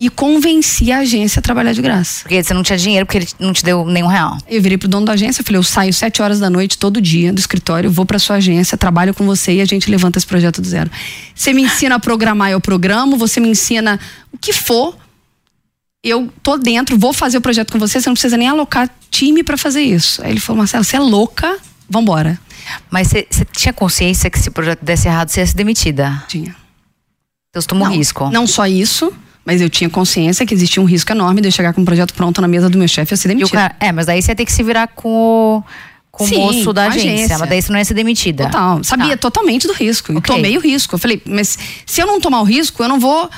E 0.00 0.10
convenci 0.10 0.90
a 0.90 0.98
agência 0.98 1.38
a 1.38 1.42
trabalhar 1.42 1.72
de 1.72 1.80
graça. 1.80 2.22
Porque 2.22 2.42
você 2.42 2.52
não 2.52 2.64
tinha 2.64 2.76
dinheiro 2.76 3.06
porque 3.06 3.18
ele 3.18 3.28
não 3.38 3.52
te 3.52 3.64
deu 3.64 3.86
nenhum 3.86 4.08
real. 4.08 4.36
Eu 4.48 4.60
virei 4.60 4.76
pro 4.76 4.88
dono 4.88 5.06
da 5.06 5.12
agência 5.12 5.44
falei, 5.44 5.58
eu 5.58 5.62
saio 5.62 5.92
sete 5.94 6.20
horas 6.20 6.40
da 6.40 6.50
noite 6.50 6.76
todo 6.76 7.00
dia 7.00 7.32
do 7.32 7.38
escritório, 7.38 7.90
vou 7.90 8.04
pra 8.04 8.18
sua 8.18 8.36
agência, 8.36 8.76
trabalho 8.76 9.14
com 9.14 9.24
você 9.24 9.54
e 9.54 9.60
a 9.60 9.64
gente 9.64 9.88
levanta 9.88 10.18
esse 10.18 10.26
projeto 10.26 10.60
do 10.60 10.66
zero. 10.66 10.90
Você 11.34 11.52
me 11.52 11.62
ensina 11.62 11.94
a 11.94 12.00
programar, 12.00 12.50
eu 12.50 12.60
programo, 12.60 13.16
você 13.16 13.38
me 13.38 13.48
ensina 13.48 14.00
o 14.32 14.38
que 14.38 14.52
for. 14.52 14.96
Eu 16.02 16.30
tô 16.42 16.58
dentro, 16.58 16.98
vou 16.98 17.12
fazer 17.12 17.38
o 17.38 17.40
projeto 17.40 17.72
com 17.72 17.78
você, 17.78 18.00
você 18.00 18.08
não 18.08 18.14
precisa 18.14 18.36
nem 18.36 18.48
alocar 18.48 18.90
time 19.10 19.42
pra 19.42 19.56
fazer 19.56 19.82
isso. 19.82 20.22
Aí 20.22 20.32
ele 20.32 20.40
falou, 20.40 20.58
Marcelo, 20.58 20.84
você 20.84 20.96
é 20.96 21.00
louca, 21.00 21.56
vambora. 21.88 22.38
Mas 22.90 23.08
você 23.08 23.26
você 23.30 23.44
tinha 23.44 23.72
consciência 23.72 24.28
que 24.28 24.38
se 24.38 24.48
o 24.48 24.52
projeto 24.52 24.84
desse 24.84 25.08
errado, 25.08 25.28
você 25.28 25.40
ia 25.40 25.46
ser 25.46 25.54
demitida. 25.54 26.24
Tinha. 26.28 26.54
Então 27.48 27.62
você 27.62 27.68
tomou 27.68 27.88
não, 27.88 27.94
risco. 27.94 28.28
Não 28.30 28.46
só 28.46 28.66
isso, 28.66 29.12
Mas 29.44 29.60
eu 29.60 29.68
tinha 29.68 29.90
consciência 29.90 30.46
que 30.46 30.54
existia 30.54 30.82
um 30.82 30.86
risco 30.86 31.12
enorme 31.12 31.40
de 31.40 31.48
eu 31.48 31.52
chegar 31.52 31.72
com 31.74 31.82
um 31.82 31.84
projeto 31.84 32.14
pronto 32.14 32.40
na 32.40 32.48
mesa 32.48 32.68
do 32.70 32.78
meu 32.78 32.88
chefe 32.88 33.12
e 33.12 33.16
ser 33.16 33.28
demitida. 33.28 33.50
cara, 33.58 33.76
é, 33.78 33.92
mas 33.92 34.06
daí 34.06 34.22
você 34.22 34.32
ia 34.32 34.34
ter 34.36 34.44
que 34.46 34.52
se 34.52 34.62
virar 34.62 34.86
com 34.88 35.08
o, 35.08 35.64
com 36.10 36.26
Sim, 36.26 36.36
o 36.36 36.40
moço 36.40 36.72
da 36.72 36.86
agência, 36.86 37.12
agência. 37.12 37.38
Mas 37.38 37.48
daí 37.50 37.60
você 37.60 37.70
não 37.72 37.78
ia 37.78 37.84
ser 37.84 37.94
demitida. 37.94 38.44
Total. 38.46 38.82
Sabia 38.84 39.10
Tá. 39.10 39.16
totalmente 39.18 39.66
do 39.66 39.74
risco. 39.74 40.12
E 40.12 40.16
Ok. 40.16 40.34
tomei 40.34 40.56
o 40.56 40.60
risco. 40.60 40.94
Eu 40.94 40.98
falei, 40.98 41.20
mas 41.26 41.58
se 41.84 42.00
eu 42.00 42.06
não 42.06 42.20
tomar 42.20 42.40
o 42.40 42.44
risco, 42.44 42.82
eu 42.82 42.88
não 42.88 42.98
vou 42.98 43.28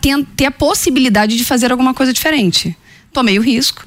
ter, 0.00 0.26
ter 0.36 0.46
a 0.46 0.50
possibilidade 0.50 1.36
de 1.36 1.44
fazer 1.44 1.70
alguma 1.70 1.94
coisa 1.94 2.12
diferente. 2.12 2.76
Tomei 3.12 3.38
o 3.38 3.42
risco. 3.42 3.86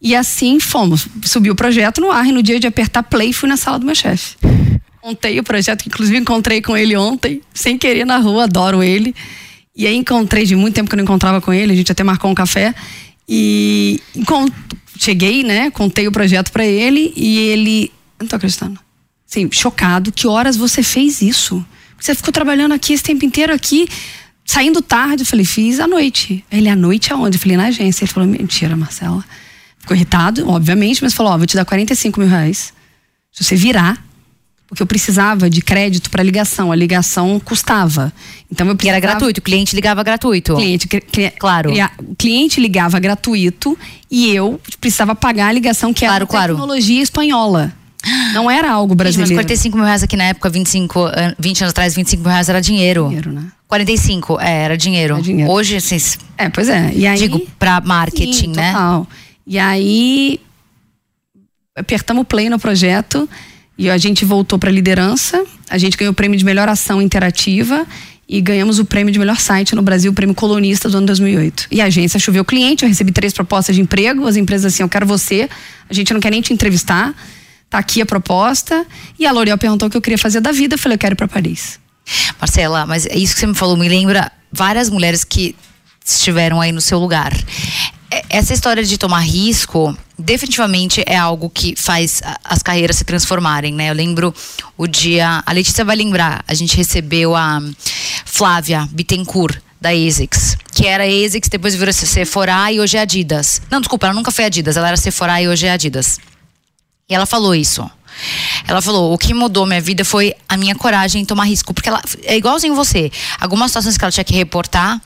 E 0.00 0.14
assim 0.16 0.58
fomos. 0.58 1.06
Subi 1.24 1.50
o 1.50 1.54
projeto 1.54 2.00
no 2.00 2.10
ar 2.10 2.26
e 2.26 2.32
no 2.32 2.42
dia 2.42 2.58
de 2.58 2.66
apertar 2.66 3.02
play 3.02 3.34
fui 3.34 3.46
na 3.48 3.58
sala 3.58 3.78
do 3.78 3.84
meu 3.84 3.94
chefe. 3.94 4.36
Montei 5.04 5.38
o 5.38 5.42
projeto, 5.42 5.82
que 5.82 5.88
inclusive 5.88 6.16
encontrei 6.16 6.62
com 6.62 6.74
ele 6.76 6.96
ontem, 6.96 7.42
sem 7.52 7.76
querer 7.76 8.06
na 8.06 8.16
rua, 8.18 8.44
adoro 8.44 8.82
ele. 8.82 9.14
E 9.80 9.86
aí 9.86 9.96
encontrei, 9.96 10.44
de 10.44 10.54
muito 10.54 10.74
tempo 10.74 10.90
que 10.90 10.94
eu 10.94 10.98
não 10.98 11.04
encontrava 11.04 11.40
com 11.40 11.54
ele, 11.54 11.72
a 11.72 11.74
gente 11.74 11.90
até 11.90 12.04
marcou 12.04 12.30
um 12.30 12.34
café. 12.34 12.74
E 13.26 13.98
cheguei, 14.98 15.42
né? 15.42 15.70
Contei 15.70 16.06
o 16.06 16.12
projeto 16.12 16.52
pra 16.52 16.66
ele 16.66 17.14
e 17.16 17.38
ele. 17.38 17.90
Não 18.20 18.28
tô 18.28 18.36
acreditando. 18.36 18.78
Sim, 19.24 19.48
chocado. 19.50 20.12
Que 20.12 20.26
horas 20.26 20.54
você 20.54 20.82
fez 20.82 21.22
isso? 21.22 21.64
Você 21.98 22.14
ficou 22.14 22.30
trabalhando 22.30 22.72
aqui 22.72 22.92
esse 22.92 23.02
tempo 23.02 23.24
inteiro 23.24 23.54
aqui, 23.54 23.88
saindo 24.44 24.82
tarde. 24.82 25.22
Eu 25.22 25.26
falei, 25.26 25.46
fiz 25.46 25.80
à 25.80 25.86
noite. 25.86 26.44
Ele, 26.52 26.68
à 26.68 26.76
noite 26.76 27.10
aonde? 27.10 27.38
Eu 27.38 27.40
falei, 27.40 27.56
na 27.56 27.68
agência. 27.68 28.04
Ele 28.04 28.12
falou, 28.12 28.28
mentira, 28.28 28.76
Marcela. 28.76 29.24
Ficou 29.78 29.96
irritado, 29.96 30.46
obviamente, 30.46 31.02
mas 31.02 31.14
falou: 31.14 31.32
Ó, 31.32 31.38
vou 31.38 31.46
te 31.46 31.56
dar 31.56 31.64
45 31.64 32.20
mil 32.20 32.28
reais. 32.28 32.74
Se 33.32 33.42
você 33.42 33.56
virar, 33.56 34.04
porque 34.70 34.82
eu 34.82 34.86
precisava 34.86 35.50
de 35.50 35.60
crédito 35.60 36.08
para 36.10 36.22
ligação. 36.22 36.70
A 36.70 36.76
ligação 36.76 37.40
custava. 37.40 38.12
Então 38.50 38.66
eu 38.68 38.76
Que 38.76 38.88
era 38.88 38.98
precisava- 38.98 39.18
gratuito, 39.18 39.40
o 39.40 39.42
cliente 39.42 39.74
ligava 39.74 40.02
gratuito. 40.04 40.54
Cliente, 40.54 40.86
cli- 40.86 41.30
Claro. 41.38 41.72
o 42.06 42.14
cliente 42.14 42.60
ligava 42.60 42.98
gratuito 43.00 43.76
e 44.08 44.30
eu 44.30 44.60
precisava 44.80 45.12
pagar 45.14 45.48
a 45.48 45.52
ligação 45.52 45.92
que 45.92 46.00
Claro, 46.06 46.14
era 46.22 46.26
claro. 46.26 46.54
tecnologia 46.54 47.02
espanhola. 47.02 47.72
Não 48.32 48.50
era 48.50 48.70
algo 48.70 48.92
Gente, 48.94 48.98
mas 49.04 49.14
brasileiro. 49.16 49.34
45 49.34 49.76
mil 49.76 49.84
reais 49.84 50.02
aqui 50.04 50.16
na 50.16 50.24
época, 50.24 50.48
25, 50.48 51.00
an- 51.04 51.34
20 51.38 51.62
anos 51.62 51.70
atrás, 51.72 51.94
25 51.94 52.22
mil 52.22 52.30
reais 52.30 52.48
era 52.48 52.60
dinheiro. 52.62 53.06
Dinheiro, 53.08 53.32
né? 53.32 53.48
45, 53.68 54.40
é, 54.40 54.62
era 54.62 54.76
dinheiro. 54.78 55.14
Era 55.14 55.22
dinheiro. 55.22 55.50
Hoje, 55.50 55.76
assim, 55.76 55.98
É, 56.38 56.48
pois 56.48 56.68
é. 56.68 56.92
E 56.94 57.06
aí, 57.06 57.18
digo, 57.18 57.40
pra 57.58 57.80
marketing, 57.82 58.32
Sim, 58.32 58.46
né? 58.56 58.72
Total. 58.72 59.06
E 59.46 59.58
aí 59.58 60.40
apertamos 61.76 62.22
o 62.22 62.24
play 62.24 62.48
no 62.48 62.58
projeto 62.58 63.28
e 63.80 63.88
a 63.88 63.96
gente 63.96 64.26
voltou 64.26 64.58
para 64.58 64.70
liderança. 64.70 65.42
A 65.70 65.78
gente 65.78 65.96
ganhou 65.96 66.12
o 66.12 66.14
prêmio 66.14 66.38
de 66.38 66.44
melhor 66.44 66.68
ação 66.68 67.00
interativa 67.00 67.86
e 68.28 68.38
ganhamos 68.38 68.78
o 68.78 68.84
prêmio 68.84 69.10
de 69.10 69.18
melhor 69.18 69.40
site 69.40 69.74
no 69.74 69.80
Brasil, 69.80 70.12
o 70.12 70.14
prêmio 70.14 70.34
colunista 70.34 70.86
do 70.86 70.98
ano 70.98 71.06
2008. 71.06 71.68
E 71.70 71.80
a 71.80 71.86
agência 71.86 72.20
choveu 72.20 72.44
cliente, 72.44 72.82
eu 72.82 72.88
recebi 72.90 73.10
três 73.10 73.32
propostas 73.32 73.74
de 73.74 73.80
emprego, 73.80 74.26
as 74.26 74.36
empresas 74.36 74.74
assim, 74.74 74.82
eu 74.82 74.88
quero 74.88 75.06
você, 75.06 75.48
a 75.88 75.94
gente 75.94 76.12
não 76.12 76.20
quer 76.20 76.30
nem 76.30 76.42
te 76.42 76.52
entrevistar. 76.52 77.14
Tá 77.70 77.78
aqui 77.78 78.02
a 78.02 78.06
proposta. 78.06 78.86
E 79.18 79.24
a 79.24 79.32
L'Oréal 79.32 79.56
perguntou 79.56 79.88
o 79.88 79.90
que 79.90 79.96
eu 79.96 80.02
queria 80.02 80.18
fazer 80.18 80.42
da 80.42 80.52
vida, 80.52 80.74
eu 80.74 80.78
falei, 80.78 80.96
eu 80.96 80.98
quero 80.98 81.14
ir 81.14 81.16
para 81.16 81.26
Paris. 81.26 81.80
Marcela, 82.38 82.84
mas 82.84 83.06
é 83.06 83.16
isso 83.16 83.32
que 83.32 83.40
você 83.40 83.46
me 83.46 83.54
falou 83.54 83.78
me 83.78 83.88
lembra 83.88 84.30
várias 84.52 84.90
mulheres 84.90 85.24
que 85.24 85.56
estiveram 86.04 86.60
aí 86.60 86.70
no 86.70 86.82
seu 86.82 86.98
lugar. 86.98 87.32
É- 88.10 88.24
Essa 88.28 88.52
história 88.52 88.82
de 88.84 88.98
tomar 88.98 89.20
risco 89.20 89.96
definitivamente 90.18 91.02
é 91.06 91.16
algo 91.16 91.48
que 91.48 91.74
faz 91.76 92.20
as 92.44 92.62
carreiras 92.62 92.96
se 92.96 93.04
transformarem, 93.04 93.72
né? 93.72 93.90
Eu 93.90 93.94
lembro 93.94 94.34
o 94.76 94.86
dia, 94.86 95.42
a 95.46 95.52
Letícia 95.52 95.84
vai 95.84 95.96
lembrar, 95.96 96.44
a 96.46 96.54
gente 96.54 96.76
recebeu 96.76 97.34
a 97.34 97.60
Flávia 98.24 98.88
Bittencourt 98.90 99.58
da 99.80 99.90
ASICS, 99.90 100.58
que 100.74 100.86
era 100.86 101.04
ASICS, 101.04 101.48
depois 101.48 101.74
virou 101.74 101.92
Sephora 101.92 102.70
e 102.70 102.80
hoje 102.80 102.96
é 102.98 103.00
Adidas. 103.00 103.62
Não, 103.70 103.80
desculpa, 103.80 104.06
ela 104.06 104.14
nunca 104.14 104.30
foi 104.30 104.44
Adidas, 104.44 104.76
ela 104.76 104.88
era 104.88 104.96
Sephora 104.96 105.40
e 105.40 105.48
hoje 105.48 105.66
é 105.66 105.72
Adidas. 105.72 106.18
E 107.08 107.14
ela 107.14 107.26
falou 107.26 107.54
isso. 107.54 107.88
Ela 108.66 108.82
falou: 108.82 109.12
o 109.12 109.18
que 109.18 109.32
mudou 109.32 109.64
minha 109.66 109.80
vida 109.80 110.04
foi 110.04 110.34
a 110.48 110.56
minha 110.56 110.74
coragem 110.74 111.22
em 111.22 111.24
tomar 111.24 111.44
risco. 111.44 111.72
Porque 111.72 111.88
ela 111.88 112.00
é 112.24 112.36
igualzinho 112.36 112.74
você. 112.74 113.10
Algumas 113.40 113.70
situações 113.70 113.96
que 113.96 114.04
ela 114.04 114.12
tinha 114.12 114.24
que 114.24 114.34
reportar 114.34 115.00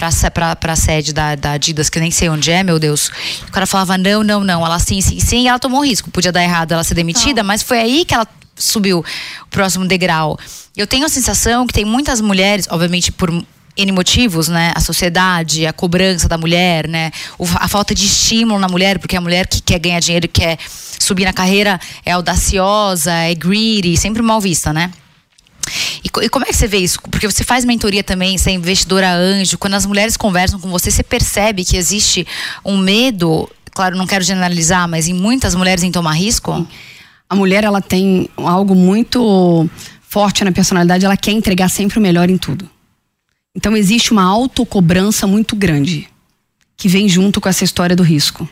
pra, 0.00 0.30
pra, 0.30 0.56
pra 0.56 0.76
sede 0.76 1.12
da, 1.12 1.34
da 1.34 1.52
Adidas, 1.52 1.90
que 1.90 1.98
eu 1.98 2.02
nem 2.02 2.10
sei 2.10 2.30
onde 2.30 2.50
é, 2.50 2.62
meu 2.62 2.78
Deus. 2.78 3.10
O 3.46 3.52
cara 3.52 3.66
falava: 3.66 3.98
não, 3.98 4.22
não, 4.22 4.42
não. 4.42 4.64
Ela 4.64 4.78
sim, 4.78 5.00
sim, 5.02 5.20
sim. 5.20 5.42
E 5.42 5.48
ela 5.48 5.58
tomou 5.58 5.84
risco. 5.84 6.10
Podia 6.10 6.32
dar 6.32 6.42
errado 6.42 6.72
ela 6.72 6.82
ser 6.82 6.94
demitida, 6.94 7.42
mas 7.42 7.62
foi 7.62 7.78
aí 7.78 8.04
que 8.04 8.14
ela 8.14 8.26
subiu 8.56 9.00
o 9.00 9.50
próximo 9.50 9.86
degrau. 9.86 10.38
Eu 10.76 10.86
tenho 10.86 11.04
a 11.04 11.08
sensação 11.08 11.66
que 11.66 11.74
tem 11.74 11.84
muitas 11.84 12.20
mulheres, 12.20 12.66
obviamente 12.70 13.12
por 13.12 13.30
N 13.76 13.92
motivos, 13.92 14.48
né? 14.48 14.72
A 14.74 14.80
sociedade, 14.80 15.66
a 15.66 15.72
cobrança 15.72 16.28
da 16.28 16.38
mulher, 16.38 16.88
né? 16.88 17.10
A 17.56 17.68
falta 17.68 17.94
de 17.94 18.06
estímulo 18.06 18.58
na 18.58 18.68
mulher, 18.68 18.98
porque 18.98 19.16
a 19.16 19.20
mulher 19.20 19.46
que 19.46 19.60
quer 19.60 19.78
ganhar 19.78 20.00
dinheiro, 20.00 20.28
quer 20.28 20.58
subir 20.98 21.24
na 21.24 21.32
carreira, 21.32 21.78
é 22.04 22.12
audaciosa, 22.12 23.12
é 23.12 23.34
greedy, 23.34 23.96
sempre 23.96 24.22
mal 24.22 24.40
vista, 24.40 24.72
né? 24.72 24.90
E, 26.04 26.24
e 26.24 26.28
como 26.28 26.44
é 26.44 26.48
que 26.48 26.56
você 26.56 26.66
vê 26.66 26.78
isso? 26.78 27.00
Porque 27.02 27.30
você 27.30 27.44
faz 27.44 27.64
mentoria 27.64 28.02
também, 28.02 28.36
você 28.36 28.50
é 28.50 28.52
investidora 28.52 29.12
anjo. 29.12 29.58
Quando 29.58 29.74
as 29.74 29.86
mulheres 29.86 30.16
conversam 30.16 30.58
com 30.60 30.68
você, 30.70 30.90
você 30.90 31.02
percebe 31.02 31.64
que 31.64 31.76
existe 31.76 32.26
um 32.64 32.76
medo, 32.76 33.48
claro, 33.72 33.96
não 33.96 34.06
quero 34.06 34.24
generalizar, 34.24 34.88
mas 34.88 35.08
em 35.08 35.14
muitas 35.14 35.54
mulheres 35.54 35.82
em 35.82 35.90
tomar 35.90 36.12
risco? 36.12 36.66
A 37.28 37.34
mulher, 37.34 37.64
ela 37.64 37.80
tem 37.80 38.28
algo 38.36 38.74
muito 38.74 39.68
forte 40.00 40.44
na 40.44 40.50
personalidade, 40.50 41.04
ela 41.04 41.16
quer 41.16 41.30
entregar 41.30 41.68
sempre 41.68 41.98
o 41.98 42.02
melhor 42.02 42.28
em 42.28 42.36
tudo. 42.36 42.68
Então 43.54 43.76
existe 43.76 44.12
uma 44.12 44.24
autocobrança 44.24 45.26
muito 45.26 45.54
grande 45.54 46.08
que 46.76 46.88
vem 46.88 47.08
junto 47.08 47.40
com 47.40 47.48
essa 47.48 47.62
história 47.62 47.94
do 47.94 48.02
risco. 48.02 48.48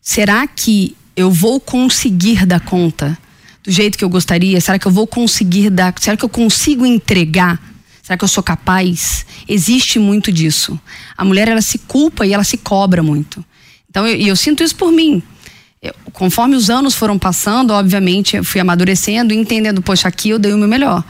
Será 0.00 0.46
que 0.46 0.96
eu 1.16 1.30
vou 1.30 1.58
conseguir 1.58 2.44
dar 2.44 2.60
conta 2.60 3.16
do 3.62 3.70
jeito 3.70 3.96
que 3.96 4.04
eu 4.04 4.08
gostaria? 4.08 4.60
Será 4.60 4.78
que 4.78 4.86
eu 4.86 4.92
vou 4.92 5.06
conseguir 5.06 5.70
dar? 5.70 5.94
Será 6.00 6.16
que 6.16 6.24
eu 6.24 6.28
consigo 6.28 6.84
entregar? 6.84 7.60
Será 8.02 8.16
que 8.16 8.24
eu 8.24 8.28
sou 8.28 8.42
capaz? 8.42 9.24
Existe 9.48 9.98
muito 9.98 10.32
disso. 10.32 10.78
A 11.16 11.24
mulher 11.24 11.48
ela 11.48 11.62
se 11.62 11.78
culpa 11.78 12.26
e 12.26 12.32
ela 12.32 12.44
se 12.44 12.58
cobra 12.58 13.02
muito. 13.02 13.44
Então 13.88 14.06
eu, 14.06 14.16
eu 14.16 14.36
sinto 14.36 14.62
isso 14.62 14.74
por 14.74 14.90
mim. 14.90 15.22
Eu- 15.80 15.94
conforme 16.12 16.56
os 16.56 16.68
anos 16.70 16.94
foram 16.94 17.18
passando, 17.18 17.72
obviamente, 17.72 18.36
eu 18.36 18.44
fui 18.44 18.60
amadurecendo 18.60 19.32
entendendo, 19.32 19.80
poxa, 19.80 20.08
aqui 20.08 20.30
eu 20.30 20.38
dei 20.38 20.52
o 20.52 20.58
meu 20.58 20.68
melhor. 20.68 21.04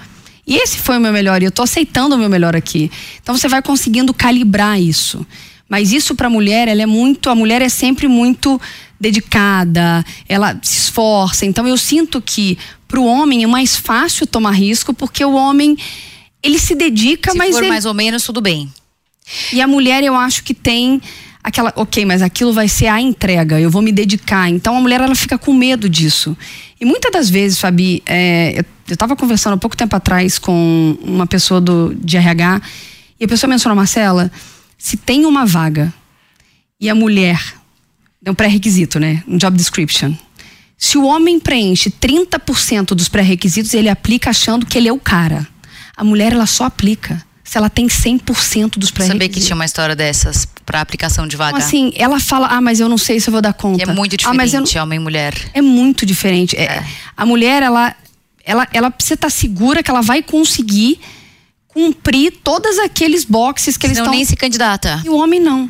E 0.46 0.56
esse 0.56 0.78
foi 0.78 0.98
o 0.98 1.00
meu 1.00 1.12
melhor, 1.12 1.40
e 1.40 1.44
eu 1.44 1.52
tô 1.52 1.62
aceitando 1.62 2.16
o 2.16 2.18
meu 2.18 2.28
melhor 2.28 2.56
aqui. 2.56 2.90
Então 3.22 3.36
você 3.36 3.48
vai 3.48 3.62
conseguindo 3.62 4.12
calibrar 4.12 4.80
isso. 4.80 5.24
Mas 5.72 5.90
isso 5.90 6.14
para 6.14 6.26
a 6.26 6.30
mulher, 6.30 6.68
ela 6.68 6.82
é 6.82 6.86
muito, 6.86 7.30
a 7.30 7.34
mulher 7.34 7.62
é 7.62 7.68
sempre 7.70 8.06
muito 8.06 8.60
dedicada, 9.00 10.04
ela 10.28 10.54
se 10.62 10.80
esforça. 10.80 11.46
Então 11.46 11.66
eu 11.66 11.78
sinto 11.78 12.20
que 12.20 12.58
para 12.86 13.00
o 13.00 13.06
homem 13.06 13.42
é 13.42 13.46
mais 13.46 13.74
fácil 13.74 14.26
tomar 14.26 14.50
risco, 14.50 14.92
porque 14.92 15.24
o 15.24 15.32
homem 15.32 15.74
ele 16.42 16.58
se 16.58 16.74
dedica, 16.74 17.30
Se 17.30 17.38
mas 17.38 17.52
for 17.52 17.60
ele, 17.62 17.68
mais 17.70 17.86
ou 17.86 17.94
menos, 17.94 18.22
tudo 18.22 18.42
bem. 18.42 18.70
e 19.50 19.62
a 19.62 19.66
mulher, 19.66 20.04
eu 20.04 20.14
acho 20.14 20.44
que 20.44 20.52
tem 20.52 21.00
aquela, 21.42 21.72
ok, 21.74 22.04
mas 22.04 22.20
aquilo 22.20 22.52
vai 22.52 22.68
ser 22.68 22.88
a 22.88 23.00
entrega, 23.00 23.58
eu 23.58 23.70
vou 23.70 23.80
me 23.80 23.92
dedicar. 23.92 24.50
Então 24.50 24.76
a 24.76 24.80
mulher, 24.82 25.00
ela 25.00 25.14
fica 25.14 25.38
com 25.38 25.54
medo 25.54 25.88
disso. 25.88 26.36
E 26.78 26.84
muitas 26.84 27.10
das 27.10 27.30
vezes, 27.30 27.58
Fabi, 27.58 28.02
é, 28.04 28.58
eu, 28.58 28.64
eu 28.90 28.96
tava 28.98 29.16
conversando 29.16 29.54
há 29.54 29.56
pouco 29.56 29.74
tempo 29.74 29.96
atrás 29.96 30.38
com 30.38 30.98
uma 31.02 31.26
pessoa 31.26 31.62
do, 31.62 31.94
de 31.94 32.18
RH, 32.18 32.60
e 33.18 33.24
a 33.24 33.28
pessoa 33.28 33.48
mencionou, 33.48 33.74
Marcela, 33.74 34.30
se 34.82 34.96
tem 34.96 35.24
uma 35.24 35.46
vaga 35.46 35.94
e 36.80 36.90
a 36.90 36.94
mulher, 36.94 37.40
é 38.24 38.30
um 38.30 38.34
pré-requisito, 38.34 38.98
né? 38.98 39.22
Um 39.28 39.36
job 39.38 39.56
description. 39.56 40.12
Se 40.76 40.98
o 40.98 41.04
homem 41.04 41.38
preenche 41.38 41.88
30% 41.90 42.88
dos 42.88 43.08
pré-requisitos, 43.08 43.72
ele 43.74 43.88
aplica 43.88 44.30
achando 44.30 44.66
que 44.66 44.76
ele 44.76 44.88
é 44.88 44.92
o 44.92 44.98
cara. 44.98 45.46
A 45.96 46.02
mulher, 46.02 46.32
ela 46.32 46.46
só 46.46 46.64
aplica 46.64 47.24
se 47.44 47.56
ela 47.56 47.70
tem 47.70 47.86
100% 47.86 48.78
dos 48.78 48.90
pré-requisitos. 48.90 49.06
Sabia 49.08 49.28
que 49.28 49.40
tinha 49.40 49.54
uma 49.54 49.64
história 49.64 49.94
dessas 49.94 50.44
pra 50.66 50.80
aplicação 50.80 51.28
de 51.28 51.36
vaga. 51.36 51.58
Então, 51.58 51.66
assim, 51.66 51.92
ela 51.94 52.18
fala, 52.18 52.48
ah, 52.48 52.60
mas 52.60 52.80
eu 52.80 52.88
não 52.88 52.98
sei 52.98 53.20
se 53.20 53.28
eu 53.28 53.32
vou 53.32 53.40
dar 53.42 53.52
conta. 53.52 53.82
é 53.84 53.86
muito 53.94 54.16
Ah, 54.26 54.34
mas 54.34 54.52
eu 54.54 54.62
diferente, 54.62 54.78
homem 54.82 54.96
e 54.98 55.00
mulher. 55.02 55.34
não- 55.44 55.50
É 55.54 55.62
muito 55.62 56.04
diferente. 56.04 56.56
É, 56.56 56.84
A 57.16 57.24
mulher, 57.24 57.62
ela, 57.62 57.94
ela, 58.44 58.66
ela 58.72 58.90
precisa 58.90 59.14
estar 59.14 59.30
segura 59.30 59.82
que 59.82 59.90
ela 59.90 60.00
vai 60.02 60.20
conseguir 60.22 60.98
cumprir 61.72 62.32
todos 62.44 62.78
aqueles 62.78 63.24
boxes 63.24 63.76
que 63.76 63.86
eles 63.86 63.96
estão... 63.98 64.12
nem 64.12 64.24
se 64.24 64.36
candidata. 64.36 65.00
E 65.04 65.08
o 65.08 65.16
homem 65.16 65.40
não. 65.40 65.68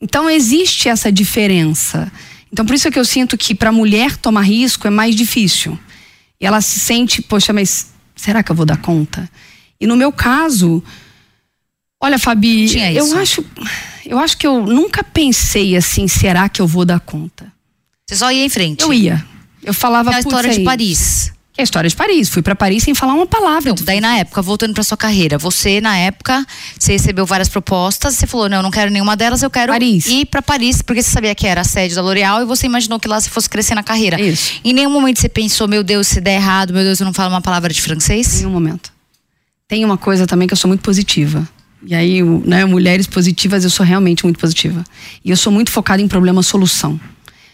Então 0.00 0.28
existe 0.28 0.88
essa 0.88 1.10
diferença. 1.10 2.10
Então 2.52 2.64
por 2.66 2.74
isso 2.74 2.90
que 2.90 2.98
eu 2.98 3.04
sinto 3.04 3.36
que 3.38 3.54
para 3.54 3.70
a 3.70 3.72
mulher 3.72 4.16
tomar 4.16 4.42
risco 4.42 4.86
é 4.86 4.90
mais 4.90 5.14
difícil. 5.14 5.78
E 6.40 6.46
ela 6.46 6.60
se 6.60 6.78
sente, 6.80 7.22
poxa, 7.22 7.52
mas 7.52 7.88
será 8.16 8.42
que 8.42 8.50
eu 8.50 8.56
vou 8.56 8.66
dar 8.66 8.78
conta? 8.78 9.28
E 9.80 9.86
no 9.86 9.96
meu 9.96 10.10
caso, 10.12 10.82
olha, 12.00 12.18
Fabi, 12.18 12.68
Tinha 12.68 12.92
eu 12.92 13.04
isso. 13.06 13.18
acho, 13.18 13.44
eu 14.06 14.18
acho 14.18 14.36
que 14.36 14.46
eu 14.46 14.64
nunca 14.66 15.02
pensei 15.04 15.76
assim, 15.76 16.08
será 16.08 16.48
que 16.48 16.60
eu 16.60 16.66
vou 16.66 16.84
dar 16.84 17.00
conta? 17.00 17.50
Você 18.06 18.16
só 18.16 18.30
ia 18.32 18.44
em 18.44 18.48
frente. 18.48 18.82
Eu 18.82 18.92
ia. 18.92 19.24
Eu 19.62 19.72
falava 19.74 20.10
É 20.10 20.14
a 20.14 20.16
"Putz, 20.16 20.26
história 20.26 20.48
é 20.48 20.50
de 20.52 20.56
isso." 20.56 20.64
Paris. 20.64 21.32
É 21.60 21.62
a 21.62 21.64
história 21.64 21.90
de 21.90 21.94
Paris. 21.94 22.30
Fui 22.30 22.40
para 22.40 22.56
Paris 22.56 22.84
sem 22.84 22.94
falar 22.94 23.12
uma 23.12 23.26
palavra. 23.26 23.74
Daí 23.82 24.00
na 24.00 24.16
época, 24.16 24.40
voltando 24.40 24.72
para 24.72 24.82
sua 24.82 24.96
carreira, 24.96 25.36
você 25.36 25.78
na 25.78 25.94
época, 25.94 26.42
você 26.78 26.92
recebeu 26.92 27.26
várias 27.26 27.50
propostas, 27.50 28.14
você 28.14 28.26
falou, 28.26 28.48
não, 28.48 28.56
eu 28.56 28.62
não 28.62 28.70
quero 28.70 28.90
nenhuma 28.90 29.14
delas, 29.14 29.42
eu 29.42 29.50
quero 29.50 29.70
Paris. 29.70 30.06
ir 30.06 30.24
para 30.24 30.40
Paris, 30.40 30.80
porque 30.80 31.02
você 31.02 31.10
sabia 31.10 31.34
que 31.34 31.46
era 31.46 31.60
a 31.60 31.64
sede 31.64 31.94
da 31.94 32.00
L'Oréal 32.00 32.40
e 32.40 32.46
você 32.46 32.64
imaginou 32.64 32.98
que 32.98 33.06
lá 33.06 33.20
você 33.20 33.28
fosse 33.28 33.46
crescer 33.46 33.74
na 33.74 33.82
carreira. 33.82 34.18
Isso. 34.18 34.54
Em 34.64 34.72
nenhum 34.72 34.88
momento 34.88 35.20
você 35.20 35.28
pensou, 35.28 35.68
meu 35.68 35.84
Deus, 35.84 36.06
se 36.06 36.18
der 36.18 36.36
errado, 36.36 36.72
meu 36.72 36.82
Deus, 36.82 36.98
eu 36.98 37.04
não 37.04 37.12
falo 37.12 37.28
uma 37.28 37.42
palavra 37.42 37.70
de 37.70 37.82
francês? 37.82 38.38
Nenhum 38.38 38.52
momento. 38.52 38.90
Tem 39.68 39.84
uma 39.84 39.98
coisa 39.98 40.26
também 40.26 40.48
que 40.48 40.54
eu 40.54 40.58
sou 40.58 40.68
muito 40.68 40.80
positiva. 40.80 41.46
E 41.86 41.94
aí, 41.94 42.22
né, 42.22 42.64
mulheres 42.64 43.06
positivas, 43.06 43.64
eu 43.64 43.70
sou 43.70 43.84
realmente 43.84 44.24
muito 44.24 44.38
positiva. 44.38 44.82
E 45.22 45.28
eu 45.28 45.36
sou 45.36 45.52
muito 45.52 45.70
focada 45.70 46.00
em 46.00 46.08
problema-solução. 46.08 46.98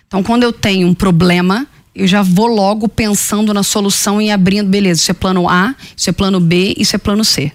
Então, 0.06 0.22
quando 0.22 0.44
eu 0.44 0.52
tenho 0.52 0.86
um 0.86 0.94
problema, 0.94 1.66
eu 1.96 2.06
já 2.06 2.22
vou 2.22 2.46
logo 2.46 2.88
pensando 2.88 3.54
na 3.54 3.62
solução 3.62 4.20
e 4.20 4.30
abrindo, 4.30 4.68
beleza, 4.68 5.00
isso 5.00 5.10
é 5.10 5.14
plano 5.14 5.48
A, 5.48 5.74
isso 5.96 6.10
é 6.10 6.12
plano 6.12 6.38
B, 6.38 6.74
isso 6.76 6.94
é 6.94 6.98
plano 6.98 7.24
C. 7.24 7.50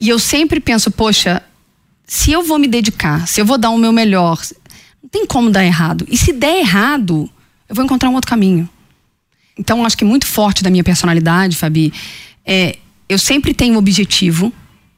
E 0.00 0.08
eu 0.08 0.18
sempre 0.18 0.58
penso, 0.58 0.90
poxa, 0.90 1.42
se 2.06 2.32
eu 2.32 2.42
vou 2.42 2.58
me 2.58 2.66
dedicar, 2.66 3.28
se 3.28 3.42
eu 3.42 3.44
vou 3.44 3.58
dar 3.58 3.68
o 3.68 3.76
meu 3.76 3.92
melhor, 3.92 4.40
não 5.02 5.10
tem 5.10 5.26
como 5.26 5.50
dar 5.50 5.64
errado. 5.64 6.06
E 6.08 6.16
se 6.16 6.32
der 6.32 6.60
errado, 6.60 7.28
eu 7.68 7.74
vou 7.74 7.84
encontrar 7.84 8.08
um 8.08 8.14
outro 8.14 8.30
caminho. 8.30 8.66
Então, 9.58 9.84
acho 9.84 9.98
que 9.98 10.04
muito 10.04 10.26
forte 10.26 10.62
da 10.62 10.70
minha 10.70 10.82
personalidade, 10.82 11.54
Fabi, 11.54 11.92
é 12.46 12.76
eu 13.06 13.18
sempre 13.18 13.52
tenho 13.52 13.74
um 13.74 13.78
objetivo. 13.78 14.50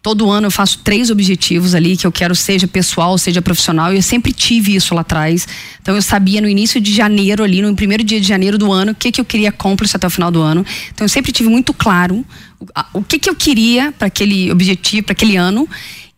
Todo 0.04 0.30
ano 0.30 0.49
eu 0.49 0.50
faço 0.50 0.80
três 0.84 1.08
objetivos 1.08 1.75
ali 1.75 1.96
que 1.96 2.06
eu 2.06 2.12
quero, 2.12 2.34
seja 2.34 2.68
pessoal, 2.68 3.16
seja 3.16 3.40
profissional. 3.40 3.90
E 3.90 3.96
eu 3.96 4.02
sempre 4.02 4.34
tive 4.34 4.75
isso 4.75 4.94
lá 4.94 5.00
atrás. 5.00 5.49
Então 5.80 5.94
eu 5.94 6.02
sabia 6.02 6.42
no 6.42 6.49
início 6.49 6.78
de 6.78 6.92
janeiro, 6.92 7.42
ali, 7.42 7.62
no 7.62 7.75
primeiro 7.75 8.04
dia 8.04 8.20
de 8.20 8.28
janeiro 8.28 8.58
do 8.58 8.70
ano, 8.70 8.92
o 8.92 8.94
que, 8.94 9.11
que 9.11 9.18
eu 9.18 9.25
queria 9.25 9.49
accomplir 9.49 9.88
até 9.94 10.06
o 10.06 10.11
final 10.11 10.30
do 10.30 10.42
ano. 10.42 10.62
Então 10.92 11.06
eu 11.06 11.08
sempre 11.08 11.32
tive 11.32 11.49
muito 11.49 11.73
claro 11.73 12.23
o, 12.61 12.66
a- 12.75 12.87
o 12.92 13.02
que, 13.02 13.18
que 13.18 13.30
eu 13.30 13.34
queria 13.34 13.92
para 13.92 14.06
aquele 14.08 14.52
objetivo, 14.52 15.04
para 15.06 15.12
aquele 15.12 15.38
ano 15.38 15.66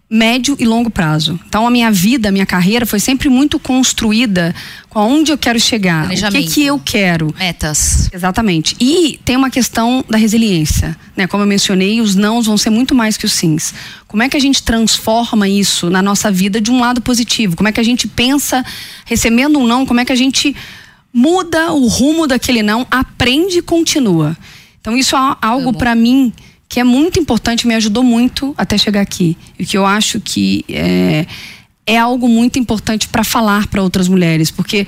médio 0.09 0.57
e 0.59 0.65
longo 0.65 0.89
prazo. 0.89 1.39
Então 1.49 1.67
a 1.67 1.71
minha 1.71 1.91
vida, 1.91 2.29
a 2.29 2.33
minha 2.33 2.47
carreira 2.47 2.87
foi 2.87 3.01
sempre 3.01 3.29
muito 3.29 3.59
construída 3.59 4.55
com 4.89 5.01
aonde 5.01 5.33
eu 5.33 5.39
quero 5.39 5.59
chegar, 5.59 6.07
o 6.07 6.31
que 6.31 6.43
que 6.45 6.65
eu 6.65 6.79
quero. 6.79 7.35
Metas. 7.37 8.09
Exatamente. 8.13 8.77
E 8.79 9.19
tem 9.25 9.37
uma 9.37 9.51
questão 9.51 10.05
da 10.09 10.17
resiliência, 10.17 10.97
né? 11.17 11.27
Como 11.27 11.43
eu 11.43 11.47
mencionei, 11.47 12.01
os 12.01 12.15
nãos 12.15 12.47
vão 12.47 12.57
ser 12.57 12.71
muito 12.71 12.95
mais 12.95 13.17
que 13.17 13.27
os 13.27 13.33
sims. 13.33 13.75
Como 14.07 14.23
é 14.23 14.29
que 14.29 14.37
a 14.37 14.41
gente 14.41 14.63
transforma 14.63 15.49
isso 15.49 15.91
na 15.91 16.01
nossa 16.01 16.31
vida 16.31 16.61
de 16.61 16.71
um 16.71 16.79
lado 16.79 17.01
positivo? 17.01 17.57
Como 17.57 17.69
é 17.69 17.73
que 17.73 17.81
a 17.81 17.85
gente 17.85 18.07
pensa 18.07 18.65
recebendo 19.05 19.59
um 19.59 19.67
não? 19.67 19.85
Como 19.85 19.99
é 19.99 20.05
que 20.05 20.13
a 20.13 20.17
gente 20.17 20.55
muda 21.13 21.73
o 21.73 21.89
rumo 21.89 22.29
daquele 22.29 22.63
não, 22.63 22.87
aprende 22.91 23.59
e 23.59 23.63
continua? 23.63 24.37
Então 24.81 24.97
isso 24.97 25.17
é 25.17 25.37
algo 25.43 25.71
Amo. 25.71 25.79
para 25.79 25.97
mim 25.97 26.33
que 26.69 26.81
é 26.81 26.85
muito 26.85 27.19
importante, 27.19 27.67
me 27.67 27.75
ajudou 27.75 28.03
muito 28.03 28.55
até 28.57 28.77
chegar 28.77 29.01
aqui. 29.01 29.37
E 29.59 29.65
que 29.65 29.77
eu 29.77 29.87
acho 29.87 30.21
que 30.21 30.65
é, 30.69 31.27
é 31.87 31.97
algo 31.97 32.29
muito 32.29 32.59
importante 32.59 33.09
para 33.09 33.23
falar 33.23 33.67
para 33.69 33.83
outras 33.83 34.09
mulheres, 34.09 34.51
porque 34.51 34.87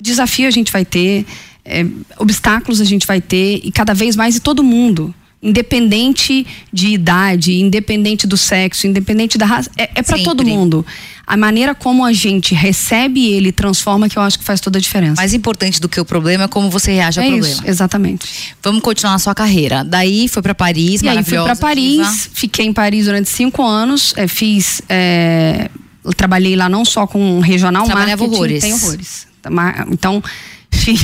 desafio 0.00 0.48
a 0.48 0.50
gente 0.50 0.72
vai 0.72 0.84
ter, 0.84 1.24
é, 1.64 1.86
obstáculos 2.18 2.80
a 2.80 2.84
gente 2.84 3.06
vai 3.06 3.20
ter 3.20 3.60
e 3.62 3.70
cada 3.70 3.94
vez 3.94 4.16
mais 4.16 4.36
e 4.36 4.40
todo 4.40 4.62
mundo. 4.62 5.14
Independente 5.42 6.46
de 6.72 6.88
idade, 6.88 7.54
independente 7.60 8.26
do 8.26 8.36
sexo, 8.36 8.86
independente 8.86 9.36
da 9.36 9.44
raça, 9.44 9.68
é, 9.76 9.90
é 9.96 10.02
para 10.02 10.18
todo 10.22 10.44
mundo. 10.44 10.86
A 11.26 11.36
maneira 11.36 11.74
como 11.74 12.04
a 12.04 12.12
gente 12.12 12.54
recebe 12.54 13.26
ele 13.32 13.50
transforma 13.52 14.08
que 14.08 14.16
eu 14.16 14.22
acho 14.22 14.38
que 14.38 14.44
faz 14.44 14.60
toda 14.60 14.78
a 14.78 14.80
diferença. 14.80 15.16
Mais 15.20 15.34
importante 15.34 15.80
do 15.80 15.88
que 15.88 16.00
o 16.00 16.04
problema 16.04 16.44
é 16.44 16.48
como 16.48 16.70
você 16.70 16.92
reage 16.92 17.18
ao 17.20 17.26
é 17.26 17.28
problema. 17.30 17.54
isso, 17.54 17.62
exatamente. 17.66 18.54
Vamos 18.62 18.82
continuar 18.82 19.12
na 19.14 19.18
sua 19.18 19.34
carreira. 19.34 19.82
Daí 19.84 20.28
foi 20.28 20.42
pra 20.42 20.54
Paris, 20.54 21.02
E 21.02 21.08
aí 21.08 21.22
fui 21.24 21.38
para 21.38 21.56
Paris, 21.56 22.30
fiquei 22.32 22.66
em 22.66 22.72
Paris 22.72 23.06
durante 23.06 23.28
cinco 23.28 23.62
anos, 23.64 24.14
é, 24.16 24.28
fiz, 24.28 24.80
é, 24.88 25.68
trabalhei 26.16 26.54
lá 26.56 26.68
não 26.68 26.84
só 26.84 27.06
com 27.06 27.40
regional 27.40 27.84
Trabalhava 27.84 28.22
marketing, 28.22 28.34
horrores. 28.36 28.62
tem 28.62 28.72
horrores. 28.74 29.26
Ma- 29.50 29.86
Então 29.90 30.22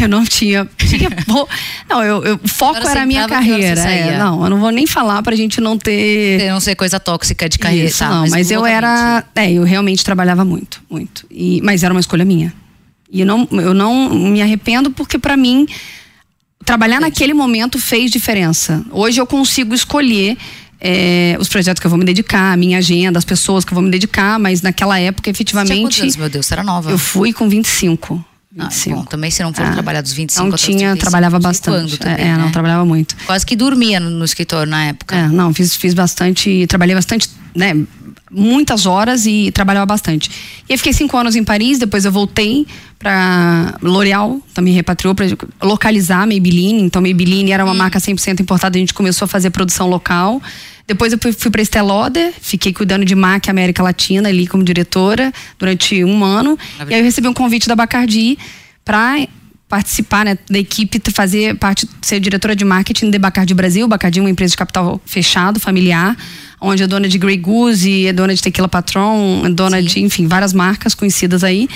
eu 0.00 0.08
não 0.08 0.24
tinha, 0.24 0.68
tinha 0.76 1.08
não, 1.88 2.02
eu, 2.04 2.24
eu- 2.24 2.40
o 2.42 2.48
foco 2.48 2.78
era 2.86 3.02
a 3.02 3.06
minha 3.06 3.28
carreira. 3.28 3.80
é, 3.80 4.18
não, 4.18 4.42
eu 4.44 4.50
não 4.50 4.60
vou 4.60 4.70
nem 4.70 4.86
falar 4.86 5.22
pra 5.22 5.36
gente 5.36 5.60
não 5.60 5.76
ter 5.78 6.48
não 6.50 6.58
ser 6.60 6.74
coisa 6.74 6.98
tóxica 6.98 7.48
de 7.48 7.58
carreira. 7.58 7.86
isso, 7.88 7.98
tá, 8.00 8.08
não, 8.10 8.28
mas, 8.28 8.50
eu 8.50 8.60
loucamente. 8.60 8.84
era. 8.84 9.24
É, 9.34 9.52
eu 9.52 9.62
realmente 9.64 10.02
trabalhava 10.04 10.44
muito, 10.44 10.82
muito. 10.90 11.26
E, 11.30 11.60
mas 11.62 11.82
era 11.82 11.92
uma 11.94 12.00
escolha 12.00 12.24
minha. 12.24 12.52
E 13.10 13.20
eu 13.20 13.26
não, 13.26 13.48
eu 13.52 13.72
não 13.72 14.10
me 14.10 14.42
arrependo 14.42 14.90
porque, 14.90 15.18
pra 15.18 15.36
mim, 15.36 15.66
trabalhar 16.64 17.00
naquele 17.00 17.32
momento 17.34 17.78
fez 17.78 18.10
diferença. 18.10 18.84
Hoje 18.90 19.20
eu 19.20 19.26
consigo 19.26 19.74
escolher. 19.74 20.36
é, 20.80 21.36
os 21.40 21.48
projetos 21.48 21.80
que 21.80 21.86
eu 21.86 21.90
vou 21.90 21.98
me 21.98 22.04
dedicar, 22.04 22.52
a 22.52 22.56
minha 22.56 22.78
agenda, 22.78 23.18
as 23.18 23.24
pessoas 23.24 23.64
que 23.64 23.72
eu 23.72 23.74
vou 23.74 23.82
me 23.82 23.90
dedicar, 23.90 24.38
mas 24.38 24.62
naquela 24.62 24.98
época, 25.00 25.32
Você 25.32 25.42
tinha 25.44 25.60
quantos 25.60 25.70
efetivamente, 25.70 26.02
anos, 26.02 26.16
meu 26.16 26.28
Deus, 26.28 26.46
você 26.46 26.54
era 26.54 26.62
nova. 26.62 26.90
eu 26.90 26.98
fui 26.98 27.32
com 27.32 27.48
25. 27.48 28.24
Ah, 28.58 28.64
25. 28.68 28.96
bom, 28.96 29.04
também 29.04 29.30
se 29.30 29.42
não 29.42 29.52
for 29.52 29.64
Ah, 29.64 29.72
trabalhar 29.72 30.00
dos 30.00 30.12
25 30.12 30.42
Não 30.46 30.54
até 30.54 30.64
tinha, 30.64 30.78
35, 30.90 30.98
trabalhava 31.00 31.36
não 31.36 31.42
bastante. 31.42 31.96
quando 31.96 31.98
também, 31.98 32.26
é, 32.28 32.36
não, 32.36 32.46
né? 32.46 32.50
trabalhava 32.50 32.84
muito. 32.84 33.14
Quase 33.26 33.44
que 33.44 33.54
dormia 33.54 34.00
no, 34.00 34.08
no 34.10 34.24
escritório 34.24 34.70
na 34.70 34.84
época. 34.86 35.14
É, 35.14 35.28
não, 35.28 35.52
fiz, 35.52 35.76
fiz 35.76 35.92
bastante, 35.92 36.66
trabalhei 36.66 36.94
bastante, 36.94 37.28
né? 37.54 37.74
Muitas 38.30 38.84
horas 38.86 39.26
e 39.26 39.50
trabalhava 39.52 39.86
bastante. 39.86 40.30
E 40.68 40.72
aí 40.72 40.76
fiquei 40.78 40.92
cinco 40.92 41.16
anos 41.16 41.34
em 41.36 41.42
Paris, 41.44 41.78
depois 41.78 42.04
eu 42.04 42.12
voltei 42.12 42.66
pra 42.98 43.74
L'Oréal, 43.80 44.40
também 44.52 44.74
repatriou 44.74 45.14
pra 45.14 45.26
localizar 45.62 46.22
a 46.22 46.26
Maybelline. 46.26 46.82
Então, 46.82 47.00
Maybelline 47.00 47.52
era 47.52 47.64
uma 47.64 47.74
marca 47.74 47.98
100% 47.98 48.40
importada, 48.40 48.76
a 48.76 48.80
gente 48.80 48.92
começou 48.92 49.24
a 49.26 49.28
fazer 49.28 49.50
produção 49.50 49.88
local. 49.88 50.42
Depois 50.88 51.12
eu 51.12 51.18
fui, 51.20 51.52
Estée 51.60 51.82
Lauder, 51.82 52.32
fiquei 52.40 52.72
cuidando 52.72 53.04
de 53.04 53.14
MAC 53.14 53.50
América 53.50 53.82
Latina 53.82 54.30
ali 54.30 54.46
como 54.46 54.64
diretora 54.64 55.30
durante 55.58 56.02
um 56.02 56.24
ano. 56.24 56.58
E 56.88 56.94
aí 56.94 57.00
eu 57.00 57.04
recebi 57.04 57.28
um 57.28 57.34
convite 57.34 57.68
da 57.68 57.76
Bacardi 57.76 58.38
para 58.86 59.28
participar 59.68 60.24
né, 60.24 60.38
da 60.48 60.58
equipe, 60.58 60.98
fazer 61.12 61.56
parte, 61.56 61.86
ser 62.00 62.18
diretora 62.18 62.56
de 62.56 62.64
marketing 62.64 63.10
da 63.10 63.18
Bacardi 63.18 63.52
Brasil. 63.52 63.86
Bacardi 63.86 64.18
é 64.18 64.22
uma 64.22 64.30
empresa 64.30 64.52
de 64.52 64.56
capital 64.56 64.98
fechado, 65.04 65.60
familiar, 65.60 66.16
onde 66.58 66.82
é 66.82 66.86
dona 66.86 67.06
de 67.06 67.18
Grey 67.18 67.36
Goose, 67.36 68.06
é 68.06 68.12
dona 68.14 68.34
de 68.34 68.40
Tequila 68.40 68.66
Patron, 68.66 69.42
é 69.44 69.50
dona 69.50 69.82
de, 69.82 70.00
enfim, 70.00 70.26
várias 70.26 70.54
marcas 70.54 70.94
conhecidas 70.94 71.44
aí. 71.44 71.68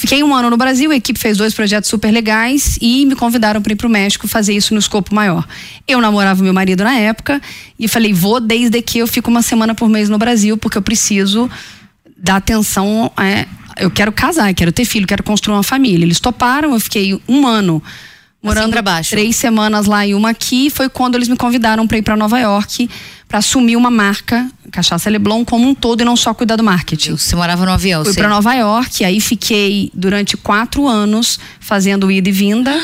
Fiquei 0.00 0.22
um 0.22 0.34
ano 0.34 0.48
no 0.48 0.56
Brasil, 0.56 0.90
a 0.90 0.96
equipe 0.96 1.18
fez 1.18 1.36
dois 1.36 1.52
projetos 1.52 1.90
super 1.90 2.10
legais 2.10 2.78
e 2.80 3.04
me 3.04 3.14
convidaram 3.14 3.60
para 3.60 3.74
ir 3.74 3.76
para 3.76 3.86
o 3.86 3.90
México 3.90 4.26
fazer 4.26 4.54
isso 4.54 4.72
no 4.72 4.80
escopo 4.80 5.14
maior. 5.14 5.46
Eu 5.86 6.00
namorava 6.00 6.42
meu 6.42 6.54
marido 6.54 6.82
na 6.82 6.94
época 6.94 7.38
e 7.78 7.86
falei, 7.86 8.10
vou 8.10 8.40
desde 8.40 8.80
que 8.80 9.00
eu 9.00 9.06
fico 9.06 9.28
uma 9.28 9.42
semana 9.42 9.74
por 9.74 9.90
mês 9.90 10.08
no 10.08 10.16
Brasil, 10.16 10.56
porque 10.56 10.78
eu 10.78 10.80
preciso 10.80 11.50
dar 12.16 12.36
atenção. 12.36 13.12
É, 13.18 13.44
eu 13.76 13.90
quero 13.90 14.10
casar, 14.10 14.54
quero 14.54 14.72
ter 14.72 14.86
filho, 14.86 15.06
quero 15.06 15.22
construir 15.22 15.56
uma 15.56 15.62
família. 15.62 16.06
Eles 16.06 16.18
toparam, 16.18 16.72
eu 16.72 16.80
fiquei 16.80 17.20
um 17.28 17.46
ano 17.46 17.82
morando 18.42 18.82
baixo. 18.82 19.10
três 19.10 19.36
semanas 19.36 19.86
lá 19.86 20.06
e 20.06 20.14
uma 20.14 20.30
aqui. 20.30 20.70
Foi 20.70 20.88
quando 20.88 21.14
eles 21.14 21.28
me 21.28 21.36
convidaram 21.36 21.86
para 21.86 21.98
ir 21.98 22.02
para 22.02 22.16
Nova 22.16 22.38
York 22.38 22.88
para 23.30 23.38
assumir 23.38 23.76
uma 23.76 23.90
marca, 23.92 24.50
Cachaça 24.72 25.08
Leblon, 25.08 25.44
como 25.44 25.68
um 25.68 25.72
todo 25.72 26.00
e 26.00 26.04
não 26.04 26.16
só 26.16 26.34
cuidar 26.34 26.56
do 26.56 26.64
marketing. 26.64 27.16
Você 27.16 27.36
morava 27.36 27.64
no 27.64 27.70
avião, 27.70 28.04
Fui 28.04 28.12
para 28.12 28.28
Nova 28.28 28.52
York, 28.54 29.04
aí 29.04 29.20
fiquei 29.20 29.88
durante 29.94 30.36
quatro 30.36 30.88
anos 30.88 31.38
fazendo 31.60 32.10
ida 32.10 32.28
e 32.28 32.32
vinda. 32.32 32.74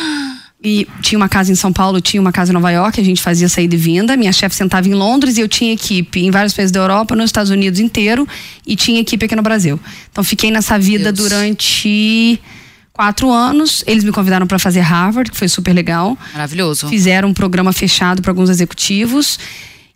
E 0.62 0.86
tinha 1.02 1.18
uma 1.18 1.28
casa 1.28 1.50
em 1.50 1.56
São 1.56 1.72
Paulo, 1.72 2.00
tinha 2.00 2.20
uma 2.20 2.30
casa 2.30 2.52
em 2.52 2.54
Nova 2.54 2.70
York, 2.70 3.00
a 3.00 3.04
gente 3.04 3.20
fazia 3.20 3.48
saída 3.48 3.74
e 3.74 3.78
vinda. 3.78 4.16
Minha 4.16 4.32
chefe 4.32 4.54
sentava 4.54 4.88
em 4.88 4.94
Londres 4.94 5.36
e 5.36 5.40
eu 5.40 5.48
tinha 5.48 5.72
equipe 5.72 6.24
em 6.24 6.30
vários 6.30 6.54
países 6.54 6.70
da 6.70 6.78
Europa, 6.78 7.16
nos 7.16 7.26
Estados 7.26 7.50
Unidos 7.50 7.80
inteiro 7.80 8.26
e 8.64 8.76
tinha 8.76 9.00
equipe 9.00 9.26
aqui 9.26 9.34
no 9.34 9.42
Brasil. 9.42 9.80
Então 10.12 10.22
fiquei 10.22 10.52
nessa 10.52 10.78
vida 10.78 11.12
Deus. 11.12 11.28
durante 11.28 12.40
quatro 12.96 13.30
anos. 13.30 13.84
Eles 13.86 14.02
me 14.02 14.10
convidaram 14.10 14.46
para 14.46 14.58
fazer 14.58 14.80
Harvard, 14.80 15.30
que 15.30 15.36
foi 15.36 15.48
super 15.48 15.74
legal. 15.74 16.16
Maravilhoso. 16.32 16.88
Fizeram 16.88 17.28
um 17.28 17.34
programa 17.34 17.72
fechado 17.72 18.22
para 18.22 18.30
alguns 18.30 18.48
executivos. 18.48 19.38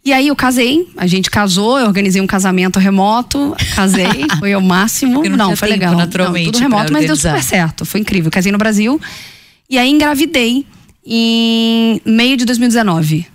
E 0.05 0.13
aí 0.13 0.29
eu 0.29 0.37
casei, 0.37 0.89
a 0.97 1.07
gente 1.07 1.31
casou, 1.31 1.79
eu 1.79 1.87
organizei 1.87 2.23
um 2.23 2.27
casamento 2.27 2.79
remoto, 2.79 3.55
casei, 3.75 4.07
foi 4.39 4.55
o 4.55 4.61
máximo. 4.61 5.15
Porque 5.15 5.29
não 5.29 5.37
Não, 5.37 5.57
foi 5.57 5.69
tempo, 5.69 5.81
legal. 5.81 5.95
naturalmente, 5.97 6.47
não, 6.47 6.53
tudo 6.53 6.63
remoto, 6.63 6.93
mas 6.93 7.07
deu 7.07 7.17
super 7.17 7.43
certo, 7.43 7.85
foi 7.85 8.01
incrível. 8.01 8.31
Casei 8.31 8.51
no 8.51 8.57
Brasil 8.59 8.99
e 9.69 9.77
aí 9.79 9.91
engravidei 9.91 10.65
em 11.05 12.01
meio 12.07 12.37
de 12.37 12.45
2019. 12.47 13.27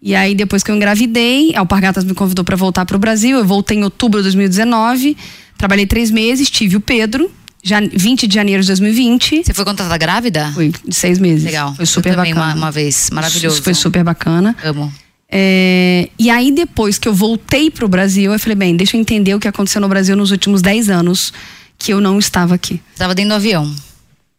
E 0.00 0.14
aí 0.14 0.34
depois 0.34 0.62
que 0.62 0.70
eu 0.70 0.76
engravidei, 0.76 1.54
a 1.54 1.60
Alpargatas 1.60 2.04
me 2.04 2.14
convidou 2.14 2.44
para 2.44 2.56
voltar 2.56 2.84
para 2.86 2.96
o 2.96 2.98
Brasil. 2.98 3.36
Eu 3.38 3.44
voltei 3.44 3.76
em 3.78 3.84
outubro 3.84 4.20
de 4.20 4.24
2019, 4.24 5.16
trabalhei 5.58 5.86
três 5.86 6.10
meses, 6.10 6.48
tive 6.50 6.76
o 6.76 6.80
Pedro, 6.80 7.30
20 7.64 8.26
de 8.26 8.34
janeiro 8.34 8.62
de 8.62 8.68
2020. 8.68 9.44
Você 9.44 9.54
foi 9.54 9.64
contratada 9.64 9.96
grávida? 9.96 10.50
Foi 10.52 10.72
de 10.86 10.94
seis 10.94 11.18
meses. 11.18 11.44
Legal. 11.44 11.74
Foi 11.74 11.86
super 11.86 12.10
eu 12.10 12.16
também 12.16 12.34
bacana. 12.34 12.52
Uma, 12.52 12.66
uma 12.66 12.70
vez. 12.70 13.08
Maravilhoso. 13.10 13.56
Isso 13.56 13.62
foi 13.62 13.74
super 13.74 14.04
bacana. 14.04 14.54
Amo. 14.62 14.92
É, 15.36 16.08
e 16.18 16.30
aí, 16.30 16.52
depois 16.52 16.98
que 16.98 17.08
eu 17.08 17.14
voltei 17.14 17.70
pro 17.70 17.88
Brasil, 17.88 18.32
eu 18.32 18.38
falei, 18.38 18.54
bem, 18.54 18.76
deixa 18.76 18.96
eu 18.96 19.00
entender 19.00 19.34
o 19.34 19.40
que 19.40 19.48
aconteceu 19.48 19.80
no 19.80 19.88
Brasil 19.88 20.14
nos 20.14 20.30
últimos 20.30 20.62
10 20.62 20.90
anos 20.90 21.32
que 21.78 21.92
eu 21.92 22.00
não 22.00 22.18
estava 22.18 22.54
aqui. 22.54 22.80
Você 22.92 22.98
tava 22.98 23.14
dentro 23.14 23.30
do 23.30 23.34
avião. 23.34 23.74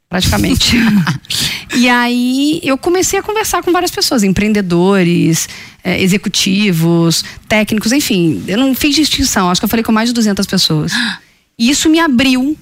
praticamente. 0.08 0.78
e 1.76 1.90
aí 1.90 2.62
eu 2.64 2.78
comecei 2.78 3.20
a 3.20 3.24
conversar 3.24 3.62
com 3.62 3.72
várias 3.72 3.92
pessoas, 3.92 4.24
empreendedores, 4.24 5.50
é, 5.84 6.02
executivos, 6.02 7.26
técnicos, 7.48 7.92
enfim. 7.92 8.44
Eu 8.48 8.58
não 8.58 8.74
fiz 8.74 8.96
distinção, 8.96 9.50
acho 9.50 9.60
que 9.60 9.66
eu 9.66 9.70
falei 9.70 9.84
com 9.84 9.92
mais 9.92 10.10
de 10.10 10.14
200 10.14 10.46
pessoas. 10.46 10.92
E 11.58 11.70
isso 11.70 11.90
me 11.90 12.02
abriu 12.02 12.58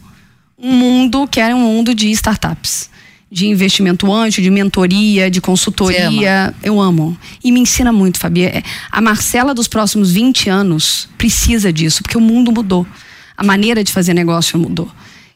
um 0.57 0.71
mundo 0.71 1.27
que 1.27 1.39
era 1.39 1.55
um 1.55 1.59
mundo 1.59 1.93
de 1.93 2.09
startups. 2.11 2.89
De 3.31 3.47
investimento 3.47 4.13
antes, 4.13 4.43
de 4.43 4.51
mentoria, 4.51 5.29
de 5.29 5.41
consultoria. 5.41 6.53
Eu 6.61 6.79
amo. 6.79 7.17
E 7.43 7.51
me 7.51 7.59
ensina 7.59 7.91
muito, 7.91 8.19
Fabi. 8.19 8.43
É, 8.43 8.61
a 8.91 9.01
Marcela 9.01 9.55
dos 9.55 9.67
próximos 9.67 10.11
20 10.11 10.51
anos 10.51 11.09
precisa 11.17 11.73
disso, 11.73 12.03
porque 12.03 12.17
o 12.17 12.21
mundo 12.21 12.51
mudou. 12.51 12.85
A 13.35 13.43
maneira 13.43 13.83
de 13.83 13.91
fazer 13.91 14.13
negócio 14.13 14.59
mudou. 14.59 14.87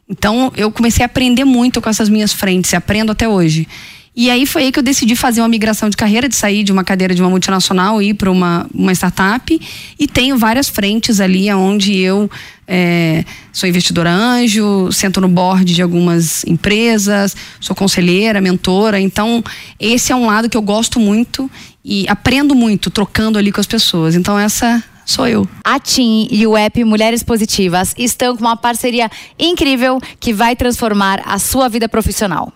Então, 0.07 0.53
eu 0.55 0.71
comecei 0.71 1.03
a 1.03 1.07
aprender 1.07 1.43
muito 1.43 1.81
com 1.81 1.89
essas 1.89 2.07
minhas 2.07 2.31
frentes, 2.31 2.71
aprendo 2.73 3.11
até 3.11 3.27
hoje. 3.27 3.67
E 4.15 4.31
aí 4.31 4.47
foi 4.47 4.63
aí 4.63 4.71
que 4.71 4.79
eu 4.79 4.83
decidi 4.83 5.15
fazer 5.15 5.41
uma 5.41 5.47
migração 5.47 5.91
de 5.91 5.95
carreira, 5.95 6.27
de 6.27 6.35
sair 6.35 6.63
de 6.63 6.71
uma 6.71 6.83
cadeira 6.83 7.13
de 7.13 7.21
uma 7.21 7.29
multinacional 7.29 8.01
e 8.01 8.09
ir 8.09 8.13
para 8.15 8.31
uma, 8.31 8.65
uma 8.73 8.91
startup. 8.91 9.61
E 9.99 10.07
tenho 10.07 10.35
várias 10.37 10.67
frentes 10.67 11.19
ali 11.19 11.53
onde 11.53 11.95
eu 11.97 12.27
é, 12.67 13.23
sou 13.53 13.69
investidora 13.69 14.11
anjo, 14.11 14.91
sento 14.91 15.21
no 15.21 15.29
board 15.29 15.73
de 15.73 15.81
algumas 15.81 16.43
empresas, 16.43 17.35
sou 17.61 17.75
conselheira, 17.75 18.41
mentora. 18.41 18.99
Então, 18.99 19.43
esse 19.79 20.11
é 20.11 20.15
um 20.15 20.25
lado 20.25 20.49
que 20.49 20.57
eu 20.57 20.61
gosto 20.61 20.99
muito 20.99 21.49
e 21.83 22.05
aprendo 22.09 22.53
muito 22.53 22.89
trocando 22.89 23.37
ali 23.37 23.51
com 23.51 23.61
as 23.61 23.67
pessoas. 23.67 24.15
Então, 24.15 24.37
essa 24.37 24.83
sou 25.05 25.25
eu. 25.25 25.47
A 25.63 25.79
TIM 25.79 26.27
e 26.29 26.45
o 26.45 26.57
app 26.57 26.83
Mulheres 26.83 27.23
Positivas 27.23 27.95
estão 27.97 28.35
com 28.35 28.43
uma 28.43 28.57
parceria 28.57 29.09
incrível 29.39 30.01
que 30.19 30.33
vai 30.33 30.53
transformar 30.53 31.21
a 31.25 31.39
sua 31.39 31.69
vida 31.69 31.87
profissional. 31.87 32.51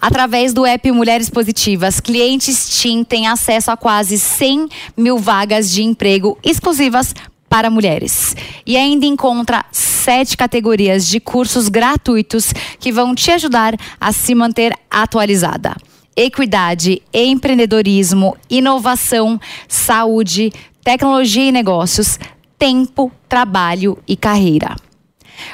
Através 0.00 0.52
do 0.52 0.64
app 0.64 0.90
Mulheres 0.92 1.28
Positivas, 1.28 2.00
clientes 2.00 2.80
TIM 2.80 3.02
têm 3.02 3.26
acesso 3.26 3.70
a 3.70 3.76
quase 3.76 4.18
100 4.18 4.68
mil 4.96 5.18
vagas 5.18 5.70
de 5.70 5.82
emprego 5.82 6.38
exclusivas 6.42 7.12
para 7.48 7.70
mulheres. 7.70 8.36
E 8.66 8.76
ainda 8.76 9.06
encontra 9.06 9.64
sete 9.70 10.36
categorias 10.36 11.06
de 11.06 11.20
cursos 11.20 11.68
gratuitos 11.68 12.52
que 12.78 12.92
vão 12.92 13.14
te 13.14 13.30
ajudar 13.30 13.74
a 14.00 14.12
se 14.12 14.34
manter 14.34 14.72
atualizada. 14.90 15.76
Equidade, 16.14 17.02
empreendedorismo, 17.12 18.36
inovação, 18.48 19.40
saúde, 19.68 20.52
tecnologia 20.82 21.44
e 21.44 21.52
negócios, 21.52 22.18
tempo, 22.58 23.12
trabalho 23.28 23.98
e 24.06 24.16
carreira. 24.16 24.76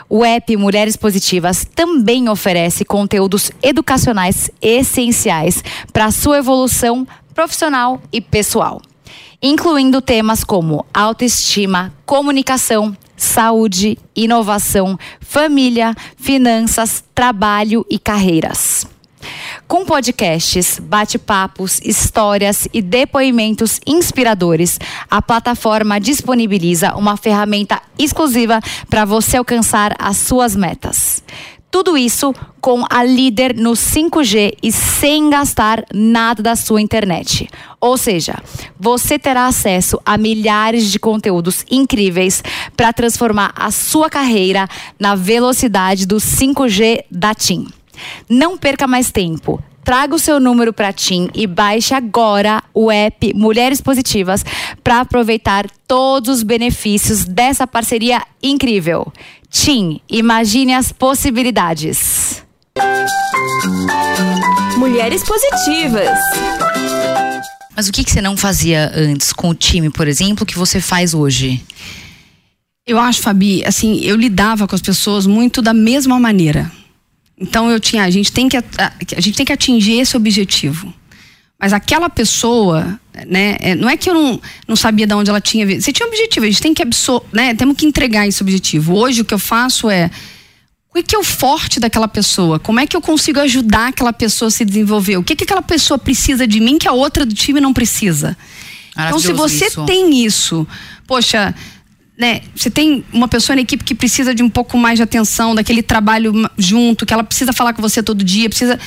O 0.09 0.25
app 0.25 0.57
Mulheres 0.57 0.97
Positivas 0.97 1.67
também 1.75 2.29
oferece 2.29 2.85
conteúdos 2.85 3.51
educacionais 3.63 4.51
essenciais 4.61 5.65
para 5.93 6.07
a 6.07 6.13
sua 6.13 6.39
evolução 6.39 7.07
profissional 7.35 8.01
e 8.13 8.21
pessoal, 8.21 8.81
incluindo 9.43 10.01
temas 10.01 10.45
como 10.45 10.87
autoestima, 10.95 11.93
comunicação, 12.07 12.97
saúde, 13.17 13.99
inovação, 14.15 14.99
família, 15.21 15.95
finanças, 16.17 17.03
trabalho 17.15 17.85
e 17.91 17.99
carreiras. 17.99 18.87
Com 19.69 19.85
podcasts, 19.87 20.79
bate-papos, 20.79 21.81
histórias 21.83 22.69
e 22.75 22.83
depoimentos 22.83 23.81
inspiradores, 23.87 24.79
a 25.11 25.23
plataforma 25.23 25.99
disponibiliza 25.99 26.95
uma 26.95 27.17
ferramenta 27.17 27.81
exclusiva 27.99 28.61
para 28.91 29.05
você 29.05 29.37
alcançar 29.37 29.95
as 29.99 30.17
suas 30.17 30.55
metas. 30.55 31.23
Tudo 31.73 31.97
isso 31.97 32.35
com 32.61 32.85
a 32.91 33.03
líder 33.03 33.57
no 33.57 33.71
5G 33.71 34.59
e 34.63 34.71
sem 34.71 35.31
gastar 35.31 35.83
nada 35.93 36.43
da 36.43 36.55
sua 36.55 36.83
internet. 36.83 37.49
Ou 37.81 37.97
seja, 37.97 38.35
você 38.79 39.19
terá 39.19 39.47
acesso 39.47 39.99
a 40.05 40.19
milhares 40.19 40.93
de 40.93 40.99
conteúdos 40.99 41.65
incríveis 41.71 42.45
para 42.77 42.93
transformar 42.93 43.55
a 43.57 43.71
sua 43.71 44.11
carreira 44.11 44.69
na 45.01 45.15
velocidade 45.15 46.05
do 46.05 46.17
5G 46.17 47.05
da 47.11 47.35
TIM. 47.35 47.67
Não 48.29 48.59
perca 48.59 48.87
mais 48.87 49.11
tempo. 49.11 49.59
Traga 49.85 50.15
o 50.15 50.19
seu 50.19 50.39
número 50.39 50.73
para 50.73 50.93
TIM 50.93 51.29
e 51.35 51.47
baixe 51.47 51.93
agora 51.93 52.63
o 52.73 52.91
app 52.91 53.35
Mulheres 53.35 53.81
Positivas 53.81 54.45
para 54.83 55.01
aproveitar 55.01 55.69
todos 55.89 56.37
os 56.37 56.43
benefícios 56.45 57.25
dessa 57.25 57.67
parceria 57.67 58.23
incrível. 58.43 59.13
TIM, 59.51 60.01
imagine 60.09 60.75
as 60.75 60.93
possibilidades. 60.93 62.45
Mulheres 64.77 65.25
Positivas. 65.25 66.19
Mas 67.75 67.89
o 67.89 67.93
que, 67.93 68.05
que 68.05 68.13
você 68.13 68.21
não 68.21 68.37
fazia 68.37 68.93
antes 68.95 69.33
com 69.33 69.49
o 69.49 69.55
time, 69.55 69.91
por 69.91 70.07
exemplo, 70.07 70.47
que 70.47 70.57
você 70.57 70.81
faz 70.81 71.13
hoje? 71.13 71.61
Eu 72.87 72.99
acho, 72.99 73.21
Fabi, 73.21 73.65
assim, 73.65 74.01
eu 74.03 74.17
lidava 74.17 74.69
com 74.69 74.75
as 74.75 74.83
pessoas 74.83 75.27
muito 75.27 75.63
da 75.63 75.73
mesma 75.73 76.19
maneira. 76.19 76.71
Então 77.43 77.69
eu 77.69 77.81
tinha, 77.81 78.05
a 78.05 78.11
gente 78.11 78.31
tem 78.31 78.49
que 78.49 78.57
a, 78.57 78.63
a 79.17 79.21
gente 79.21 79.37
tem 79.37 79.45
que 79.45 79.53
atingir 79.53 79.99
esse 79.99 80.17
objetivo. 80.17 80.95
Mas 81.59 81.73
aquela 81.73 82.09
pessoa, 82.09 82.99
né, 83.27 83.57
é, 83.61 83.75
não 83.75 83.89
é 83.89 83.97
que 83.97 84.09
eu 84.09 84.15
não, 84.15 84.41
não 84.67 84.75
sabia 84.75 85.07
de 85.07 85.15
onde 85.15 85.31
ela 85.31 85.41
tinha 85.41 85.67
vindo. 85.67 85.81
Você 85.81 85.93
tinha 85.93 86.07
um 86.07 86.09
objetivo, 86.09 86.47
a 86.47 86.49
gente 86.49 86.63
tem 86.63 86.75
que 86.75 86.83
absorver, 86.83 87.27
né, 87.33 87.55
temos 87.55 87.77
que 87.77 87.85
entregar 87.85 88.27
esse 88.27 88.43
objetivo. 88.43 88.95
Hoje 88.95 89.21
o 89.21 89.25
que 89.25 89.35
eu 89.35 89.39
faço 89.39 89.91
é 89.91 90.11
o 90.95 91.03
que 91.03 91.15
é 91.15 91.19
o 91.19 91.25
forte 91.25 91.81
daquela 91.81 92.07
pessoa? 92.07 92.59
Como 92.59 92.79
é 92.79 92.87
que 92.87 92.97
eu 92.97 93.01
consigo 93.01 93.41
ajudar 93.41 93.89
aquela 93.89 94.13
pessoa 94.13 94.49
a 94.49 94.51
se 94.51 94.65
desenvolver? 94.65 95.17
O 95.17 95.23
que, 95.23 95.35
que 95.35 95.45
aquela 95.45 95.63
pessoa 95.63 95.99
precisa 95.99 96.47
de 96.47 96.61
mim 96.61 96.79
que 96.79 96.87
a 96.87 96.93
outra 96.93 97.25
do 97.25 97.35
time 97.35 97.61
não 97.61 97.73
precisa? 97.73 98.37
Então, 98.93 99.19
se 99.19 99.33
você 99.33 99.67
isso. 99.67 99.87
tem 99.87 100.25
isso, 100.25 100.67
poxa, 101.07 101.55
né, 102.19 102.43
você 102.55 102.71
tem 102.71 103.05
uma 103.13 103.27
pessoa 103.27 103.57
na 103.57 103.63
equipe 103.63 103.85
que 103.85 103.95
precisa 103.95 104.35
de 104.35 104.43
um 104.43 104.51
pouco 104.51 104.77
mais 104.77 104.99
de 104.99 105.03
atenção, 105.03 105.55
daquele 105.55 105.83
trabalho 105.83 106.33
junto, 106.59 107.07
que 107.07 107.13
ela 107.13 107.25
precisa 107.25 107.53
falar 107.53 107.73
com 107.73 107.83
você 107.83 108.03
todo 108.03 108.23
dia, 108.23 108.49
precisa. 108.49 108.79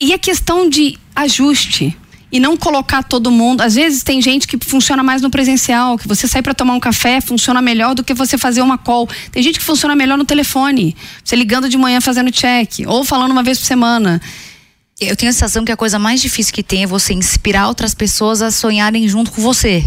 E 0.00 0.12
a 0.12 0.18
questão 0.18 0.68
de 0.68 0.98
ajuste 1.14 1.96
e 2.32 2.40
não 2.40 2.56
colocar 2.56 3.02
todo 3.02 3.30
mundo. 3.30 3.60
Às 3.60 3.74
vezes 3.74 4.02
tem 4.02 4.20
gente 4.22 4.48
que 4.48 4.56
funciona 4.64 5.02
mais 5.02 5.20
no 5.20 5.28
presencial, 5.28 5.98
que 5.98 6.08
você 6.08 6.26
sai 6.26 6.40
para 6.40 6.54
tomar 6.54 6.72
um 6.72 6.80
café 6.80 7.20
funciona 7.20 7.60
melhor 7.60 7.94
do 7.94 8.02
que 8.02 8.14
você 8.14 8.38
fazer 8.38 8.62
uma 8.62 8.78
call. 8.78 9.06
Tem 9.30 9.42
gente 9.42 9.58
que 9.58 9.64
funciona 9.64 9.94
melhor 9.94 10.16
no 10.16 10.24
telefone, 10.24 10.96
você 11.22 11.36
ligando 11.36 11.68
de 11.68 11.76
manhã 11.76 12.00
fazendo 12.00 12.32
check 12.32 12.80
ou 12.86 13.04
falando 13.04 13.32
uma 13.32 13.42
vez 13.42 13.58
por 13.58 13.66
semana. 13.66 14.20
Eu 14.98 15.14
tenho 15.14 15.30
a 15.30 15.32
sensação 15.32 15.64
que 15.64 15.72
a 15.72 15.76
coisa 15.76 15.98
mais 15.98 16.22
difícil 16.22 16.54
que 16.54 16.62
tem 16.62 16.84
é 16.84 16.86
você 16.86 17.12
inspirar 17.12 17.68
outras 17.68 17.94
pessoas 17.94 18.40
a 18.40 18.50
sonharem 18.50 19.06
junto 19.08 19.30
com 19.30 19.42
você. 19.42 19.84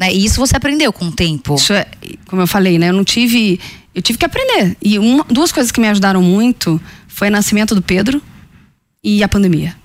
Né? 0.00 0.14
E 0.14 0.24
isso 0.24 0.40
você 0.40 0.56
aprendeu 0.56 0.90
com 0.94 1.08
o 1.08 1.12
tempo. 1.12 1.56
Isso 1.56 1.74
é, 1.74 1.86
como 2.26 2.40
eu 2.40 2.46
falei, 2.46 2.78
né? 2.78 2.88
Eu 2.88 2.94
não 2.94 3.04
tive. 3.04 3.60
Eu 3.94 4.00
tive 4.00 4.18
que 4.18 4.24
aprender. 4.24 4.74
E 4.80 4.98
uma, 4.98 5.24
duas 5.24 5.52
coisas 5.52 5.70
que 5.70 5.78
me 5.78 5.88
ajudaram 5.88 6.22
muito 6.22 6.80
foi 7.06 7.28
o 7.28 7.30
nascimento 7.30 7.74
do 7.74 7.82
Pedro 7.82 8.22
e 9.04 9.22
a 9.22 9.28
pandemia. 9.28 9.76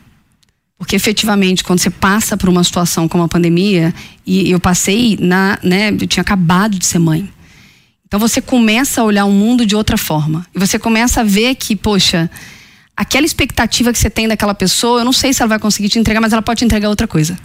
Porque 0.78 0.96
efetivamente, 0.96 1.64
quando 1.64 1.80
você 1.80 1.90
passa 1.90 2.38
por 2.38 2.48
uma 2.48 2.64
situação 2.64 3.10
como 3.10 3.24
a 3.24 3.28
pandemia, 3.28 3.94
e 4.26 4.50
eu 4.50 4.60
passei 4.60 5.18
na, 5.20 5.58
né, 5.62 5.90
eu 5.90 6.08
tinha 6.08 6.22
acabado 6.22 6.78
de 6.80 6.86
ser 6.86 7.00
mãe. 7.00 7.30
Então 8.06 8.20
você 8.20 8.42
começa 8.42 9.02
a 9.02 9.04
olhar 9.04 9.26
o 9.26 9.32
mundo 9.32 9.66
de 9.66 9.76
outra 9.76 9.98
forma. 9.98 10.46
E 10.56 10.60
você 10.60 10.78
começa 10.78 11.22
a 11.22 11.24
ver 11.24 11.56
que, 11.56 11.76
poxa, 11.76 12.30
aquela 12.96 13.26
expectativa 13.26 13.92
que 13.92 14.00
você 14.00 14.10
tem 14.10 14.28
daquela 14.28 14.54
pessoa, 14.54 15.02
eu 15.02 15.06
não 15.06 15.14
sei 15.14 15.34
se 15.34 15.42
ela 15.42 15.50
vai 15.50 15.60
conseguir 15.60 15.90
te 15.90 16.00
entregar, 16.00 16.22
mas 16.22 16.32
ela 16.32 16.42
pode 16.42 16.60
te 16.60 16.66
entregar 16.66 16.88
outra 16.90 17.08
coisa. 17.08 17.38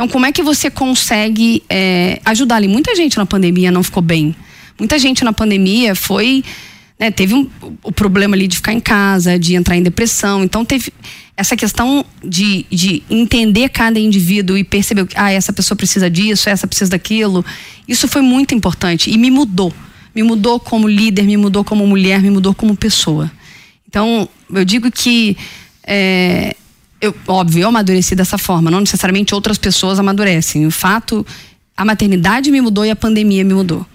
Então, 0.00 0.08
como 0.08 0.24
é 0.24 0.32
que 0.32 0.42
você 0.42 0.70
consegue 0.70 1.62
é, 1.68 2.22
ajudar 2.24 2.56
ali? 2.56 2.66
Muita 2.66 2.96
gente 2.96 3.18
na 3.18 3.26
pandemia 3.26 3.70
não 3.70 3.82
ficou 3.82 4.02
bem. 4.02 4.34
Muita 4.78 4.98
gente 4.98 5.22
na 5.22 5.30
pandemia 5.30 5.94
foi. 5.94 6.42
Né, 6.98 7.10
teve 7.10 7.34
um, 7.34 7.46
o 7.82 7.92
problema 7.92 8.34
ali 8.34 8.48
de 8.48 8.56
ficar 8.56 8.72
em 8.72 8.80
casa, 8.80 9.38
de 9.38 9.54
entrar 9.54 9.76
em 9.76 9.82
depressão. 9.82 10.42
Então, 10.42 10.64
teve 10.64 10.90
essa 11.36 11.54
questão 11.54 12.02
de, 12.24 12.64
de 12.70 13.02
entender 13.10 13.68
cada 13.68 14.00
indivíduo 14.00 14.56
e 14.56 14.64
perceber 14.64 15.06
que 15.06 15.18
ah, 15.18 15.32
essa 15.32 15.52
pessoa 15.52 15.76
precisa 15.76 16.08
disso, 16.08 16.48
essa 16.48 16.66
precisa 16.66 16.92
daquilo. 16.92 17.44
Isso 17.86 18.08
foi 18.08 18.22
muito 18.22 18.54
importante 18.54 19.10
e 19.10 19.18
me 19.18 19.30
mudou. 19.30 19.70
Me 20.14 20.22
mudou 20.22 20.58
como 20.58 20.88
líder, 20.88 21.24
me 21.24 21.36
mudou 21.36 21.62
como 21.62 21.86
mulher, 21.86 22.22
me 22.22 22.30
mudou 22.30 22.54
como 22.54 22.74
pessoa. 22.74 23.30
Então, 23.86 24.26
eu 24.50 24.64
digo 24.64 24.90
que 24.90 25.36
é, 25.86 26.56
eu, 27.00 27.14
óbvio, 27.26 27.62
eu 27.62 27.68
amadureci 27.68 28.14
dessa 28.14 28.36
forma, 28.36 28.70
não 28.70 28.80
necessariamente 28.80 29.34
outras 29.34 29.56
pessoas 29.56 29.98
amadurecem. 29.98 30.66
O 30.66 30.70
fato, 30.70 31.26
a 31.76 31.84
maternidade 31.84 32.50
me 32.50 32.60
mudou 32.60 32.84
e 32.84 32.90
a 32.90 32.96
pandemia 32.96 33.44
me 33.44 33.54
mudou. 33.54 33.86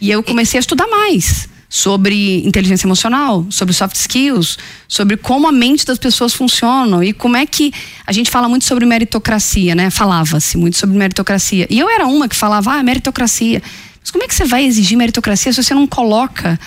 E 0.00 0.10
eu 0.10 0.22
comecei 0.22 0.58
a 0.58 0.60
estudar 0.60 0.86
mais 0.86 1.48
sobre 1.68 2.44
inteligência 2.44 2.86
emocional, 2.86 3.46
sobre 3.50 3.72
soft 3.72 3.94
skills, 3.94 4.58
sobre 4.88 5.16
como 5.16 5.46
a 5.46 5.52
mente 5.52 5.86
das 5.86 5.98
pessoas 5.98 6.34
funciona 6.34 7.04
e 7.04 7.12
como 7.12 7.36
é 7.36 7.46
que 7.46 7.72
a 8.04 8.12
gente 8.12 8.28
fala 8.28 8.48
muito 8.48 8.64
sobre 8.64 8.84
meritocracia, 8.84 9.74
né? 9.74 9.90
Falava-se 9.90 10.56
muito 10.56 10.76
sobre 10.76 10.96
meritocracia. 10.96 11.66
E 11.70 11.78
eu 11.78 11.88
era 11.88 12.06
uma 12.06 12.28
que 12.28 12.34
falava, 12.34 12.72
ah, 12.72 12.82
meritocracia. 12.82 13.62
Mas 14.00 14.10
como 14.10 14.24
é 14.24 14.26
que 14.26 14.34
você 14.34 14.44
vai 14.44 14.64
exigir 14.64 14.98
meritocracia 14.98 15.52
se 15.52 15.62
você 15.62 15.74
não 15.74 15.86
coloca 15.86 16.58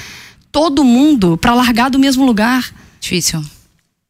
todo 0.52 0.84
mundo 0.84 1.36
para 1.36 1.54
largar 1.54 1.90
do 1.90 2.00
mesmo 2.00 2.26
lugar? 2.26 2.72
Difícil. 3.02 3.44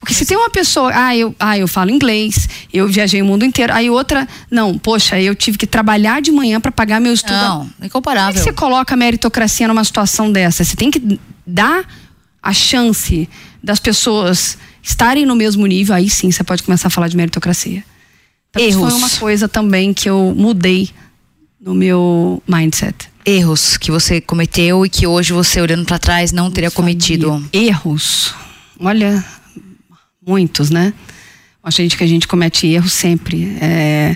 Porque 0.04 0.13
se 0.13 0.26
tem 0.26 0.36
uma 0.36 0.50
pessoa, 0.50 0.92
ah 0.94 1.16
eu, 1.16 1.34
ah, 1.39 1.58
eu 1.58 1.66
falo 1.66 1.89
inglês, 1.89 2.50
eu 2.74 2.89
viajei 2.89 3.22
o 3.22 3.26
mundo 3.26 3.46
inteiro. 3.46 3.72
Aí 3.72 3.89
outra, 3.89 4.28
não, 4.52 4.78
poxa, 4.78 5.18
eu 5.18 5.34
tive 5.34 5.58
que 5.58 5.66
trabalhar 5.66 6.22
de 6.22 6.30
manhã 6.30 6.60
para 6.60 6.74
pagar 6.74 7.00
meu 7.00 7.13
estudo. 7.13 7.32
Não, 7.32 7.60
Como 7.60 7.74
é 7.80 7.86
incomparável. 7.86 8.34
que 8.34 8.39
você 8.42 8.52
coloca 8.52 8.94
a 8.94 8.98
meritocracia 8.98 9.66
numa 9.66 9.82
situação 9.82 10.30
dessa? 10.30 10.66
Você 10.66 10.76
tem 10.76 10.92
que 10.92 11.18
dar 11.48 11.86
a 12.42 12.52
chance 12.52 13.30
das 13.63 13.80
pessoas 13.80 14.58
estarem 14.82 15.26
no 15.26 15.38
mesmo 15.38 15.66
nível, 15.66 15.96
aí 15.96 16.10
sim 16.10 16.30
você 16.30 16.44
pode 16.44 16.63
começar 16.63 16.89
a 16.89 16.92
falar 16.92 17.08
de 17.08 17.16
meritocracia. 17.16 17.82
Então, 18.50 18.62
isso 18.62 18.78
Erros. 18.80 18.92
foi 18.92 19.00
uma 19.00 19.10
coisa 19.10 19.48
também 19.48 19.94
que 19.94 20.10
eu 20.10 20.34
mudei 20.36 20.89
no 21.62 21.74
meu 21.74 22.44
mindset. 22.46 23.10
Erros 23.26 23.78
que 23.78 23.89
você 23.89 24.20
cometeu 24.20 24.86
e 24.86 24.89
que 24.89 25.08
hoje 25.08 25.32
você, 25.32 25.62
olhando 25.62 25.86
pra 25.86 25.98
trás, 25.98 26.34
não 26.34 26.52
teria 26.52 26.70
cometido. 26.70 27.42
Erros. 27.54 28.34
Olha, 28.78 29.24
muitos, 30.26 30.70
né? 30.70 30.94
Acho 31.64 31.78
gente 31.82 31.96
que 31.98 32.04
a 32.04 32.08
gente 32.08 32.28
comete 32.28 32.68
erros 32.68 32.92
sempre. 32.94 33.56
É, 33.62 34.16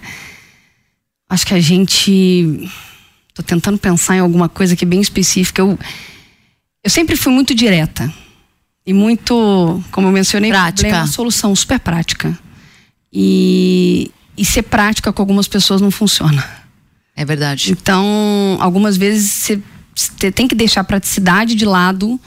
acho 1.30 1.46
que 1.46 1.54
a 1.54 1.60
gente. 1.60 2.70
Tô 3.34 3.44
tentando 3.44 3.78
pensar 3.78 4.16
em 4.16 4.20
alguma 4.20 4.50
coisa 4.50 4.76
que 4.76 4.84
é 4.84 4.88
bem 4.88 5.00
específica. 5.00 5.62
Eu, 5.62 5.78
eu 6.84 6.90
sempre 6.90 7.16
fui 7.16 7.32
muito 7.32 7.54
direta. 7.54 8.12
E 8.86 8.94
muito, 8.94 9.84
como 9.92 10.08
eu 10.08 10.12
mencionei, 10.12 10.50
Prática. 10.50 10.88
problema, 10.88 11.08
solução 11.08 11.54
super 11.56 11.80
prática. 11.80 12.38
E, 13.12 14.12
e 14.38 14.46
ser 14.46 14.64
prática 14.64 15.12
com 15.12 15.22
algumas 15.22 15.48
pessoas 15.48 15.82
não 15.82 15.92
funciona. 15.92 16.44
É 17.16 17.26
verdade. 17.26 17.72
Então, 17.72 18.58
algumas 18.60 18.96
vezes 18.98 19.30
você- 19.32 19.62
você 19.94 20.32
tem 20.32 20.48
que 20.48 20.56
deixar 20.56 20.82
a 20.82 20.84
praticidade 20.84 21.56
de 21.56 21.66
lado 21.66 22.20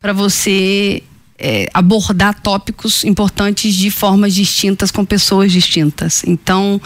para 0.00 0.12
você 0.12 1.02
é, 1.38 1.68
abordar 1.72 2.40
tópicos 2.40 3.04
importantes 3.04 3.74
de 3.74 3.90
formas 3.90 4.34
distintas 4.34 4.90
com 4.90 5.04
pessoas 5.04 5.52
distintas. 5.52 6.24
Então, 6.26 6.80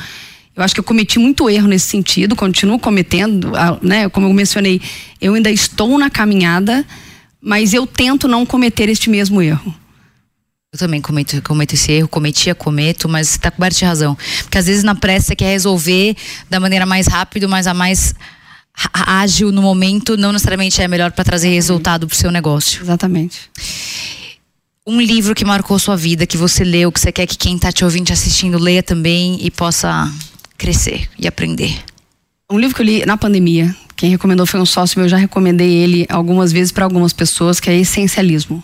eu 0.54 0.62
acho 0.62 0.74
que 0.74 0.80
eu 0.80 0.84
cometi 0.84 1.18
muito 1.18 1.48
erro 1.48 1.66
nesse 1.66 1.86
sentido, 1.86 2.36
continuo 2.36 2.78
cometendo, 2.78 3.52
né? 3.80 4.08
Como 4.10 4.26
eu 4.26 4.32
mencionei, 4.32 4.80
eu 5.20 5.34
ainda 5.34 5.50
estou 5.50 5.98
na 5.98 6.10
caminhada, 6.10 6.84
mas 7.40 7.72
eu 7.72 7.86
tento 7.86 8.28
não 8.28 8.44
cometer 8.44 8.88
este 8.88 9.08
mesmo 9.08 9.40
erro. 9.40 9.74
Eu 10.70 10.78
também 10.78 11.00
cometo, 11.00 11.40
cometo 11.42 11.74
esse 11.74 11.92
erro, 11.92 12.08
cometia, 12.08 12.54
cometo, 12.54 13.08
mas 13.08 13.28
você 13.28 13.38
tá 13.38 13.50
coberto 13.50 13.78
de 13.78 13.84
razão. 13.84 14.16
Porque 14.42 14.56
às 14.58 14.66
vezes 14.66 14.82
na 14.82 14.94
pressa 14.94 15.28
você 15.28 15.36
quer 15.36 15.50
resolver 15.50 16.16
da 16.48 16.60
maneira 16.60 16.86
mais 16.86 17.06
rápida, 17.06 17.48
mas 17.48 17.66
a 17.66 17.74
mais 17.74 18.14
ágil 18.92 19.52
no 19.52 19.60
momento, 19.60 20.16
não 20.16 20.32
necessariamente 20.32 20.80
é 20.80 20.88
melhor 20.88 21.12
para 21.12 21.24
trazer 21.24 21.48
resultado 21.50 22.06
pro 22.06 22.16
seu 22.16 22.30
negócio. 22.30 22.82
Exatamente. 22.82 23.50
Um 24.84 25.00
livro 25.00 25.34
que 25.34 25.44
marcou 25.44 25.78
sua 25.78 25.96
vida, 25.96 26.26
que 26.26 26.36
você 26.36 26.64
leu, 26.64 26.90
que 26.90 26.98
você 26.98 27.12
quer 27.12 27.26
que 27.26 27.38
quem 27.38 27.56
tá 27.56 27.70
te 27.70 27.84
ouvindo, 27.84 28.06
te 28.06 28.12
assistindo, 28.12 28.58
leia 28.58 28.82
também 28.82 29.38
e 29.40 29.48
possa 29.48 30.12
crescer 30.58 31.08
e 31.16 31.28
aprender. 31.28 31.84
Um 32.50 32.58
livro 32.58 32.74
que 32.74 32.82
eu 32.82 32.86
li 32.86 33.06
na 33.06 33.16
pandemia, 33.16 33.74
quem 33.94 34.10
recomendou 34.10 34.44
foi 34.44 34.60
um 34.60 34.66
sócio 34.66 34.98
meu, 34.98 35.06
eu 35.06 35.08
já 35.08 35.16
recomendei 35.16 35.70
ele 35.70 36.04
algumas 36.08 36.50
vezes 36.52 36.72
para 36.72 36.84
algumas 36.84 37.12
pessoas, 37.12 37.60
que 37.60 37.70
é 37.70 37.78
Essencialismo. 37.78 38.62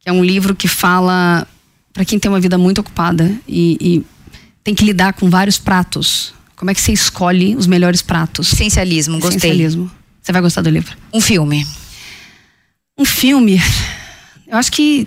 Que 0.00 0.08
é 0.08 0.12
um 0.12 0.24
livro 0.24 0.54
que 0.54 0.66
fala 0.66 1.46
para 1.92 2.04
quem 2.04 2.18
tem 2.18 2.28
uma 2.28 2.40
vida 2.40 2.58
muito 2.58 2.80
ocupada 2.80 3.32
e, 3.46 3.78
e 3.80 4.06
tem 4.64 4.74
que 4.74 4.84
lidar 4.84 5.12
com 5.12 5.30
vários 5.30 5.58
pratos. 5.58 6.34
Como 6.56 6.72
é 6.72 6.74
que 6.74 6.80
você 6.80 6.92
escolhe 6.92 7.54
os 7.54 7.68
melhores 7.68 8.02
pratos? 8.02 8.52
Essencialismo, 8.52 9.20
gostei. 9.20 9.36
Essencialismo. 9.36 9.90
Você 10.20 10.32
vai 10.32 10.42
gostar 10.42 10.62
do 10.62 10.70
livro. 10.70 10.96
Um 11.14 11.20
filme. 11.20 11.64
Um 12.98 13.04
filme, 13.04 13.60
eu 14.48 14.56
acho 14.56 14.70
que 14.72 15.06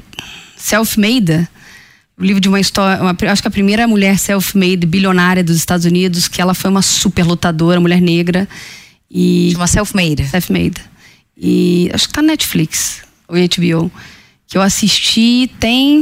Self-Made, 0.57 1.47
o 2.17 2.23
livro 2.23 2.41
de 2.41 2.49
uma 2.49 2.59
história, 2.59 3.01
uma- 3.01 3.15
acho 3.31 3.41
que 3.41 3.47
a 3.47 3.51
primeira 3.51 3.87
mulher 3.87 4.17
self-made 4.19 4.85
bilionária 4.85 5.43
dos 5.43 5.55
Estados 5.55 5.85
Unidos, 5.85 6.27
que 6.27 6.41
ela 6.41 6.53
foi 6.53 6.69
uma 6.69 6.81
super 6.81 7.25
lutadora, 7.25 7.79
mulher 7.79 8.01
negra 8.01 8.47
e 9.09 9.47
De 9.51 9.55
uma 9.55 9.67
self-made. 9.67 10.27
self-made. 10.27 10.81
E 11.37 11.89
acho 11.93 12.07
que 12.07 12.13
tá 12.13 12.21
na 12.21 12.29
Netflix, 12.33 13.01
ou 13.27 13.37
HBO, 13.37 13.89
que 14.47 14.57
eu 14.57 14.61
assisti 14.61 15.49
tem 15.59 15.99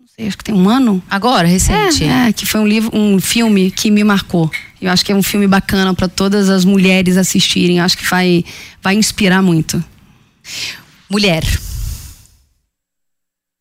não 0.00 0.06
sei, 0.16 0.28
acho 0.28 0.38
que 0.38 0.44
tem 0.44 0.54
um 0.54 0.68
ano. 0.68 1.02
Agora, 1.10 1.46
recente. 1.48 2.04
É, 2.04 2.28
é, 2.28 2.32
que 2.32 2.46
foi 2.46 2.60
um 2.60 2.66
livro, 2.66 2.90
um 2.96 3.20
filme 3.20 3.70
que 3.70 3.90
me 3.90 4.04
marcou. 4.04 4.48
Eu 4.80 4.90
acho 4.92 5.04
que 5.04 5.10
é 5.10 5.14
um 5.16 5.22
filme 5.22 5.46
bacana 5.48 5.92
para 5.92 6.06
todas 6.08 6.48
as 6.48 6.64
mulheres 6.64 7.16
assistirem. 7.16 7.80
Acho 7.80 7.98
que 7.98 8.08
vai 8.08 8.44
vai 8.80 8.94
inspirar 8.94 9.42
muito. 9.42 9.82
Mulher. 11.10 11.42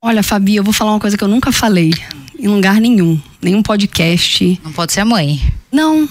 Olha, 0.07 0.21
Fabi, 0.21 0.55
eu 0.55 0.63
vou 0.63 0.71
falar 0.71 0.91
uma 0.91 0.99
coisa 0.99 1.17
que 1.17 1.23
eu 1.23 1.27
nunca 1.27 1.51
falei 1.51 1.91
em 2.37 2.47
lugar 2.47 2.79
nenhum, 2.79 3.19
nenhum 3.41 3.63
podcast. 3.63 4.61
Não 4.63 4.71
pode 4.71 4.93
ser 4.93 4.99
a 4.99 5.05
mãe. 5.05 5.41
Não, 5.71 6.07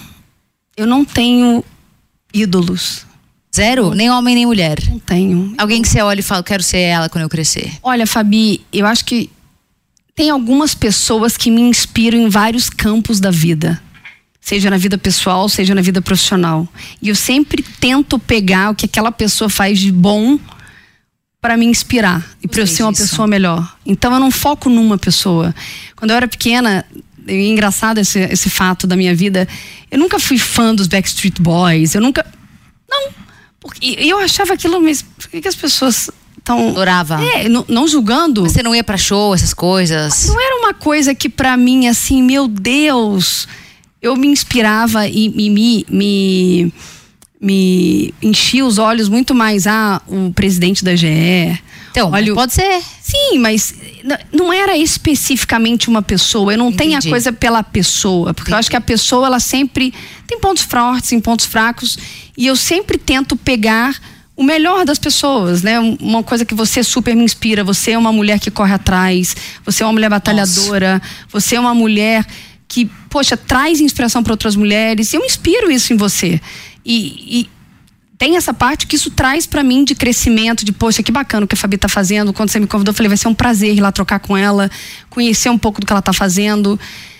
eu 0.75 0.85
não 0.85 1.05
tenho 1.05 1.63
ídolos. 2.33 3.05
Zero? 3.55 3.95
Nem 3.95 4.09
homem, 4.11 4.35
nem 4.35 4.45
mulher. 4.45 4.77
Não 4.89 4.99
tenho. 4.99 5.53
Alguém 5.57 5.81
que 5.81 5.87
você 5.87 6.01
olha 6.01 6.19
e 6.19 6.23
fala, 6.23 6.43
quero 6.43 6.61
ser 6.61 6.79
ela 6.79 7.07
quando 7.07 7.21
eu 7.21 7.29
crescer. 7.29 7.71
Olha, 7.81 8.05
Fabi, 8.05 8.65
eu 8.73 8.85
acho 8.85 9.05
que 9.05 9.29
tem 10.13 10.29
algumas 10.29 10.75
pessoas 10.75 11.37
que 11.37 11.49
me 11.49 11.61
inspiram 11.61 12.19
em 12.19 12.27
vários 12.27 12.69
campos 12.69 13.21
da 13.21 13.31
vida. 13.31 13.81
Seja 14.41 14.69
na 14.69 14.77
vida 14.77 14.97
pessoal, 14.97 15.47
seja 15.47 15.73
na 15.73 15.81
vida 15.81 16.01
profissional. 16.01 16.67
E 17.01 17.07
eu 17.07 17.15
sempre 17.15 17.63
tento 17.79 18.19
pegar 18.19 18.71
o 18.71 18.75
que 18.75 18.87
aquela 18.87 19.09
pessoa 19.09 19.49
faz 19.49 19.79
de 19.79 19.89
bom 19.89 20.37
para 21.45 21.55
me 21.55 21.67
inspirar 21.67 22.27
e 22.41 22.47
para 22.47 22.61
eu 22.61 22.65
ser 22.65 22.81
uma 22.81 22.91
disso. 22.91 23.03
pessoa 23.03 23.27
melhor. 23.27 23.77
Então 23.85 24.11
eu 24.11 24.19
não 24.19 24.31
foco 24.31 24.67
numa 24.67 24.97
pessoa. 24.97 25.53
Quando 25.95 26.09
eu 26.09 26.17
era 26.17 26.27
pequena, 26.27 26.83
é 27.27 27.45
engraçado 27.45 27.99
esse, 27.99 28.17
esse 28.17 28.49
fato 28.49 28.87
da 28.87 28.95
minha 28.95 29.13
vida, 29.13 29.47
eu 29.91 29.99
nunca 29.99 30.17
fui 30.17 30.39
fã 30.39 30.73
dos 30.73 30.87
Backstreet 30.87 31.39
Boys, 31.39 31.93
eu 31.93 32.01
nunca. 32.01 32.25
Não. 32.89 33.11
Porque, 33.59 33.95
e 33.99 34.09
eu 34.09 34.17
achava 34.17 34.55
aquilo, 34.55 34.81
mas 34.81 35.03
por 35.03 35.29
que, 35.29 35.39
que 35.39 35.47
as 35.47 35.53
pessoas 35.53 36.09
estão. 36.35 36.69
Adorava. 36.69 37.23
É, 37.23 37.47
não, 37.47 37.63
não 37.67 37.87
julgando. 37.87 38.41
Você 38.41 38.63
não 38.63 38.73
ia 38.73 38.83
pra 38.83 38.97
show, 38.97 39.35
essas 39.35 39.53
coisas. 39.53 40.25
Não 40.25 40.41
era 40.41 40.55
uma 40.61 40.73
coisa 40.73 41.13
que 41.13 41.29
pra 41.29 41.55
mim, 41.55 41.87
assim, 41.87 42.23
meu 42.23 42.47
Deus, 42.47 43.47
eu 44.01 44.15
me 44.15 44.25
inspirava 44.25 45.07
e, 45.07 45.27
e 45.27 45.49
me, 45.51 45.85
me, 45.91 46.73
me 47.45 48.11
enchia 48.21 48.65
os 48.65 48.77
olhos 48.79 49.07
muito 49.07 49.35
mais. 49.35 49.67
Ah, 49.67 50.01
o 50.07 50.31
presidente 50.33 50.83
da 50.83 50.95
GE. 50.95 51.59
Então, 51.91 52.11
Olha, 52.11 52.33
pode 52.33 52.53
ser. 52.53 52.81
Sim, 53.01 53.37
mas 53.37 53.73
não 54.33 54.51
era 54.51 54.75
especificamente 54.75 55.87
uma 55.87 56.01
pessoa. 56.01 56.51
Eu 56.53 56.57
não 56.57 56.71
tenho 56.71 56.93
a 56.93 56.97
Entendi. 56.97 57.09
coisa 57.09 57.31
pela 57.31 57.63
pessoa, 57.63 58.33
porque 58.33 58.51
eu 58.51 58.57
acho 58.57 58.69
que 58.69 58.75
a 58.75 58.81
pessoa 58.81 59.27
ela 59.27 59.39
sempre 59.39 59.93
tem 60.27 60.39
pontos 60.39 60.63
fortes 60.63 61.11
e 61.11 61.21
pontos 61.21 61.45
fracos 61.45 61.97
e 62.35 62.47
eu 62.47 62.55
sempre 62.55 62.97
tento 62.97 63.37
pegar 63.37 63.95
o 64.35 64.43
melhor 64.43 64.83
das 64.83 64.99
pessoas, 64.99 65.61
né? 65.61 65.79
Um- 65.79 65.95
Uma 66.01 66.23
coisa 66.23 66.43
que 66.43 66.53
você 66.53 66.83
super 66.83 67.15
me 67.15 67.23
inspira. 67.23 67.63
Você 67.63 67.91
é 67.91 67.97
uma 67.97 68.11
mulher 68.11 68.39
que 68.39 68.51
corre 68.51 68.73
atrás. 68.73 69.33
Você 69.63 69.81
é 69.83 69.85
uma 69.85 69.93
mulher 69.93 70.09
batalhadora. 70.09 71.01
Você 71.31 71.55
é 71.55 71.59
uma 71.59 71.73
mulher 71.75 72.25
que, 72.67 72.89
poxa, 73.09 73.37
traz 73.37 73.79
inspiração 73.79 74.23
para 74.23 74.33
outras 74.33 74.55
mulheres. 74.55 75.13
Eu 75.13 75.23
inspiro 75.23 75.71
isso 75.71 75.93
em 75.93 75.97
você. 75.97 76.41
E, 76.85 77.39
e 77.39 77.49
tem 78.17 78.37
essa 78.37 78.53
parte 78.53 78.87
que 78.87 78.95
isso 78.95 79.11
traz 79.11 79.45
pra 79.45 79.63
mim 79.63 79.83
de 79.83 79.93
crescimento, 79.93 80.63
de 80.63 80.71
poxa, 80.71 81.03
que 81.03 81.11
bacana 81.11 81.45
o 81.45 81.47
que 81.47 81.55
a 81.55 81.57
Fabi 81.57 81.77
tá 81.77 81.89
fazendo. 81.89 82.33
Quando 82.33 82.49
você 82.49 82.59
me 82.59 82.67
convidou, 82.67 82.91
eu 82.91 82.95
falei, 82.95 83.09
vai 83.09 83.17
ser 83.17 83.27
um 83.27 83.33
prazer 83.33 83.73
ir 83.73 83.81
lá 83.81 83.91
trocar 83.91 84.19
com 84.19 84.37
ela, 84.37 84.69
conhecer 85.09 85.49
um 85.49 85.57
pouco 85.57 85.81
do 85.81 85.87
que 85.87 85.93
ela 85.93 86.01
tá 86.01 86.13
fazendo. 86.13 86.79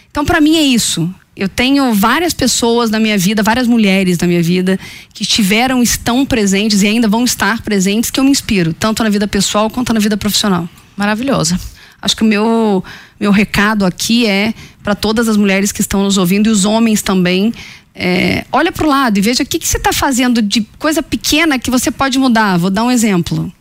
Então, 0.09 0.23
pra 0.23 0.39
mim 0.39 0.57
é 0.57 0.61
isso. 0.61 1.13
Eu 1.35 1.49
tenho 1.49 1.93
várias 1.93 2.33
pessoas 2.33 2.89
na 2.89 2.97
minha 2.97 3.17
vida, 3.17 3.43
várias 3.43 3.67
mulheres 3.67 4.17
na 4.17 4.25
minha 4.25 4.41
vida 4.41 4.79
que 5.13 5.23
estiveram, 5.23 5.83
estão 5.83 6.25
presentes 6.25 6.81
e 6.81 6.87
ainda 6.87 7.09
vão 7.09 7.25
estar 7.25 7.61
presentes 7.61 8.09
que 8.09 8.17
eu 8.17 8.23
me 8.23 8.31
inspiro, 8.31 8.73
tanto 8.73 9.03
na 9.03 9.09
vida 9.09 9.27
pessoal 9.27 9.69
quanto 9.69 9.93
na 9.93 9.99
vida 9.99 10.15
profissional. 10.15 10.69
Maravilhosa. 10.95 11.59
Acho 12.05 12.15
que 12.15 12.21
o 12.21 12.25
meu, 12.25 12.83
meu 13.19 13.31
recado 13.31 13.83
aqui 13.83 14.27
é 14.27 14.53
para 14.83 14.93
todas 14.93 15.27
as 15.27 15.35
mulheres 15.37 15.71
que 15.71 15.81
estão 15.81 16.03
nos 16.03 16.17
ouvindo 16.17 16.47
e 16.47 16.51
os 16.51 16.63
homens 16.63 17.01
também. 17.01 17.51
é, 17.95 18.45
olha 18.51 18.71
para 18.71 18.85
o 18.85 18.89
lado 18.89 19.17
e 19.17 19.21
veja 19.21 19.41
o 19.41 19.45
que, 19.45 19.57
que 19.57 19.67
você 19.67 19.77
está 19.77 19.91
fazendo 19.91 20.39
de 20.41 20.61
coisa 20.77 21.01
pequena 21.01 21.57
que 21.57 21.71
você 21.71 21.89
pode 21.89 22.19
mudar. 22.19 22.57
Vou 22.57 22.69
dar 22.69 22.83
um 22.83 22.91
exemplo. 22.91 23.51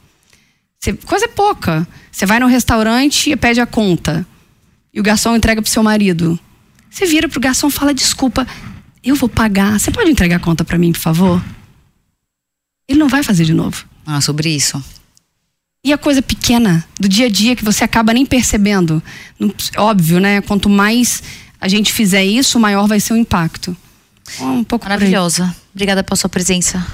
Você- 0.78 0.92
coisa 0.92 1.26
pouca. 1.28 1.88
Você 2.12 2.26
vai 2.26 2.38
no 2.38 2.46
restaurante 2.46 3.30
e 3.30 3.36
pede 3.36 3.60
a 3.60 3.66
conta. 3.66 4.26
E 4.92 5.00
o 5.00 5.02
garçom 5.02 5.34
entrega 5.34 5.62
pro 5.62 5.70
seu 5.70 5.82
marido. 5.82 6.38
Você 6.90 7.06
vira 7.06 7.28
pro 7.28 7.40
garçom 7.40 7.68
e 7.68 7.70
fala: 7.72 7.94
desculpa, 7.94 8.46
eu 9.02 9.14
vou 9.16 9.28
pagar. 9.28 9.80
Você 9.80 9.90
pode 9.90 10.10
entregar 10.10 10.36
a 10.36 10.40
conta 10.40 10.62
para 10.64 10.76
mim, 10.78 10.92
por 10.92 11.00
favor? 11.00 11.42
Ele 12.88 12.98
não 12.98 13.08
vai 13.08 13.22
fazer 13.22 13.44
de 13.44 13.54
novo. 13.54 13.84
Ah, 14.04 14.20
sobre 14.20 14.50
isso. 14.50 14.82
E 15.84 15.92
a 15.92 15.98
coisa 15.98 16.22
pequena 16.22 16.82
do 16.98 17.06
dia 17.06 17.26
a 17.26 17.28
dia 17.28 17.54
que 17.54 17.62
você 17.62 17.84
acaba 17.84 18.14
nem 18.14 18.24
percebendo. 18.24 19.02
Óbvio, 19.76 20.18
né? 20.18 20.40
Quanto 20.40 20.68
mais 20.70 21.22
a 21.60 21.68
gente 21.68 21.92
fizer 21.92 22.24
isso, 22.24 22.58
maior 22.58 22.88
vai 22.88 22.98
ser 22.98 23.12
o 23.12 23.16
impacto. 23.16 23.76
Um 24.40 24.64
pouco. 24.64 24.86
Maravilhosa. 24.86 25.54
Obrigada 25.74 26.02
pela 26.02 26.16
sua 26.16 26.30
presença. 26.30 26.84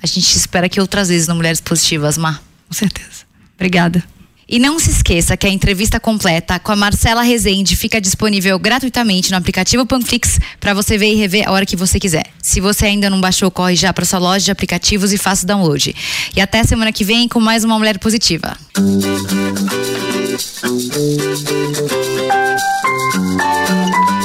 A 0.00 0.06
gente 0.06 0.28
te 0.28 0.36
espera 0.36 0.66
aqui 0.66 0.80
outras 0.80 1.08
vezes 1.08 1.26
no 1.26 1.34
Mulheres 1.34 1.60
Positivas, 1.60 2.16
Má. 2.16 2.38
Com 2.68 2.74
certeza. 2.74 3.26
Obrigada. 3.56 4.04
E 4.48 4.60
não 4.60 4.78
se 4.78 4.90
esqueça 4.90 5.36
que 5.36 5.44
a 5.44 5.50
entrevista 5.50 5.98
completa 5.98 6.60
com 6.60 6.70
a 6.70 6.76
Marcela 6.76 7.22
Rezende 7.22 7.74
fica 7.74 8.00
disponível 8.00 8.56
gratuitamente 8.60 9.32
no 9.32 9.36
aplicativo 9.36 9.84
Panflix 9.84 10.38
para 10.60 10.72
você 10.72 10.96
ver 10.96 11.12
e 11.12 11.16
rever 11.16 11.48
a 11.48 11.50
hora 11.50 11.66
que 11.66 11.74
você 11.74 11.98
quiser. 11.98 12.26
Se 12.40 12.60
você 12.60 12.86
ainda 12.86 13.10
não 13.10 13.20
baixou, 13.20 13.50
corre 13.50 13.74
já 13.74 13.92
para 13.92 14.04
sua 14.04 14.20
loja 14.20 14.44
de 14.44 14.50
aplicativos 14.52 15.12
e 15.12 15.18
faça 15.18 15.42
o 15.42 15.48
download. 15.48 15.96
E 16.36 16.40
até 16.40 16.62
semana 16.62 16.92
que 16.92 17.02
vem 17.02 17.26
com 17.26 17.40
mais 17.40 17.64
uma 17.64 17.76
Mulher 17.76 17.98
Positiva. 17.98 18.56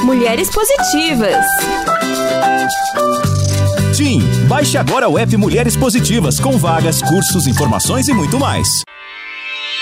Mulheres 0.04 0.50
Positivas. 0.50 1.44
Tim, 3.96 4.20
baixe 4.46 4.78
agora 4.78 5.08
o 5.08 5.18
app 5.18 5.36
Mulheres 5.36 5.76
Positivas 5.76 6.38
com 6.38 6.56
vagas, 6.58 7.02
cursos, 7.02 7.48
informações 7.48 8.06
e 8.06 8.12
muito 8.12 8.38
mais. 8.38 8.84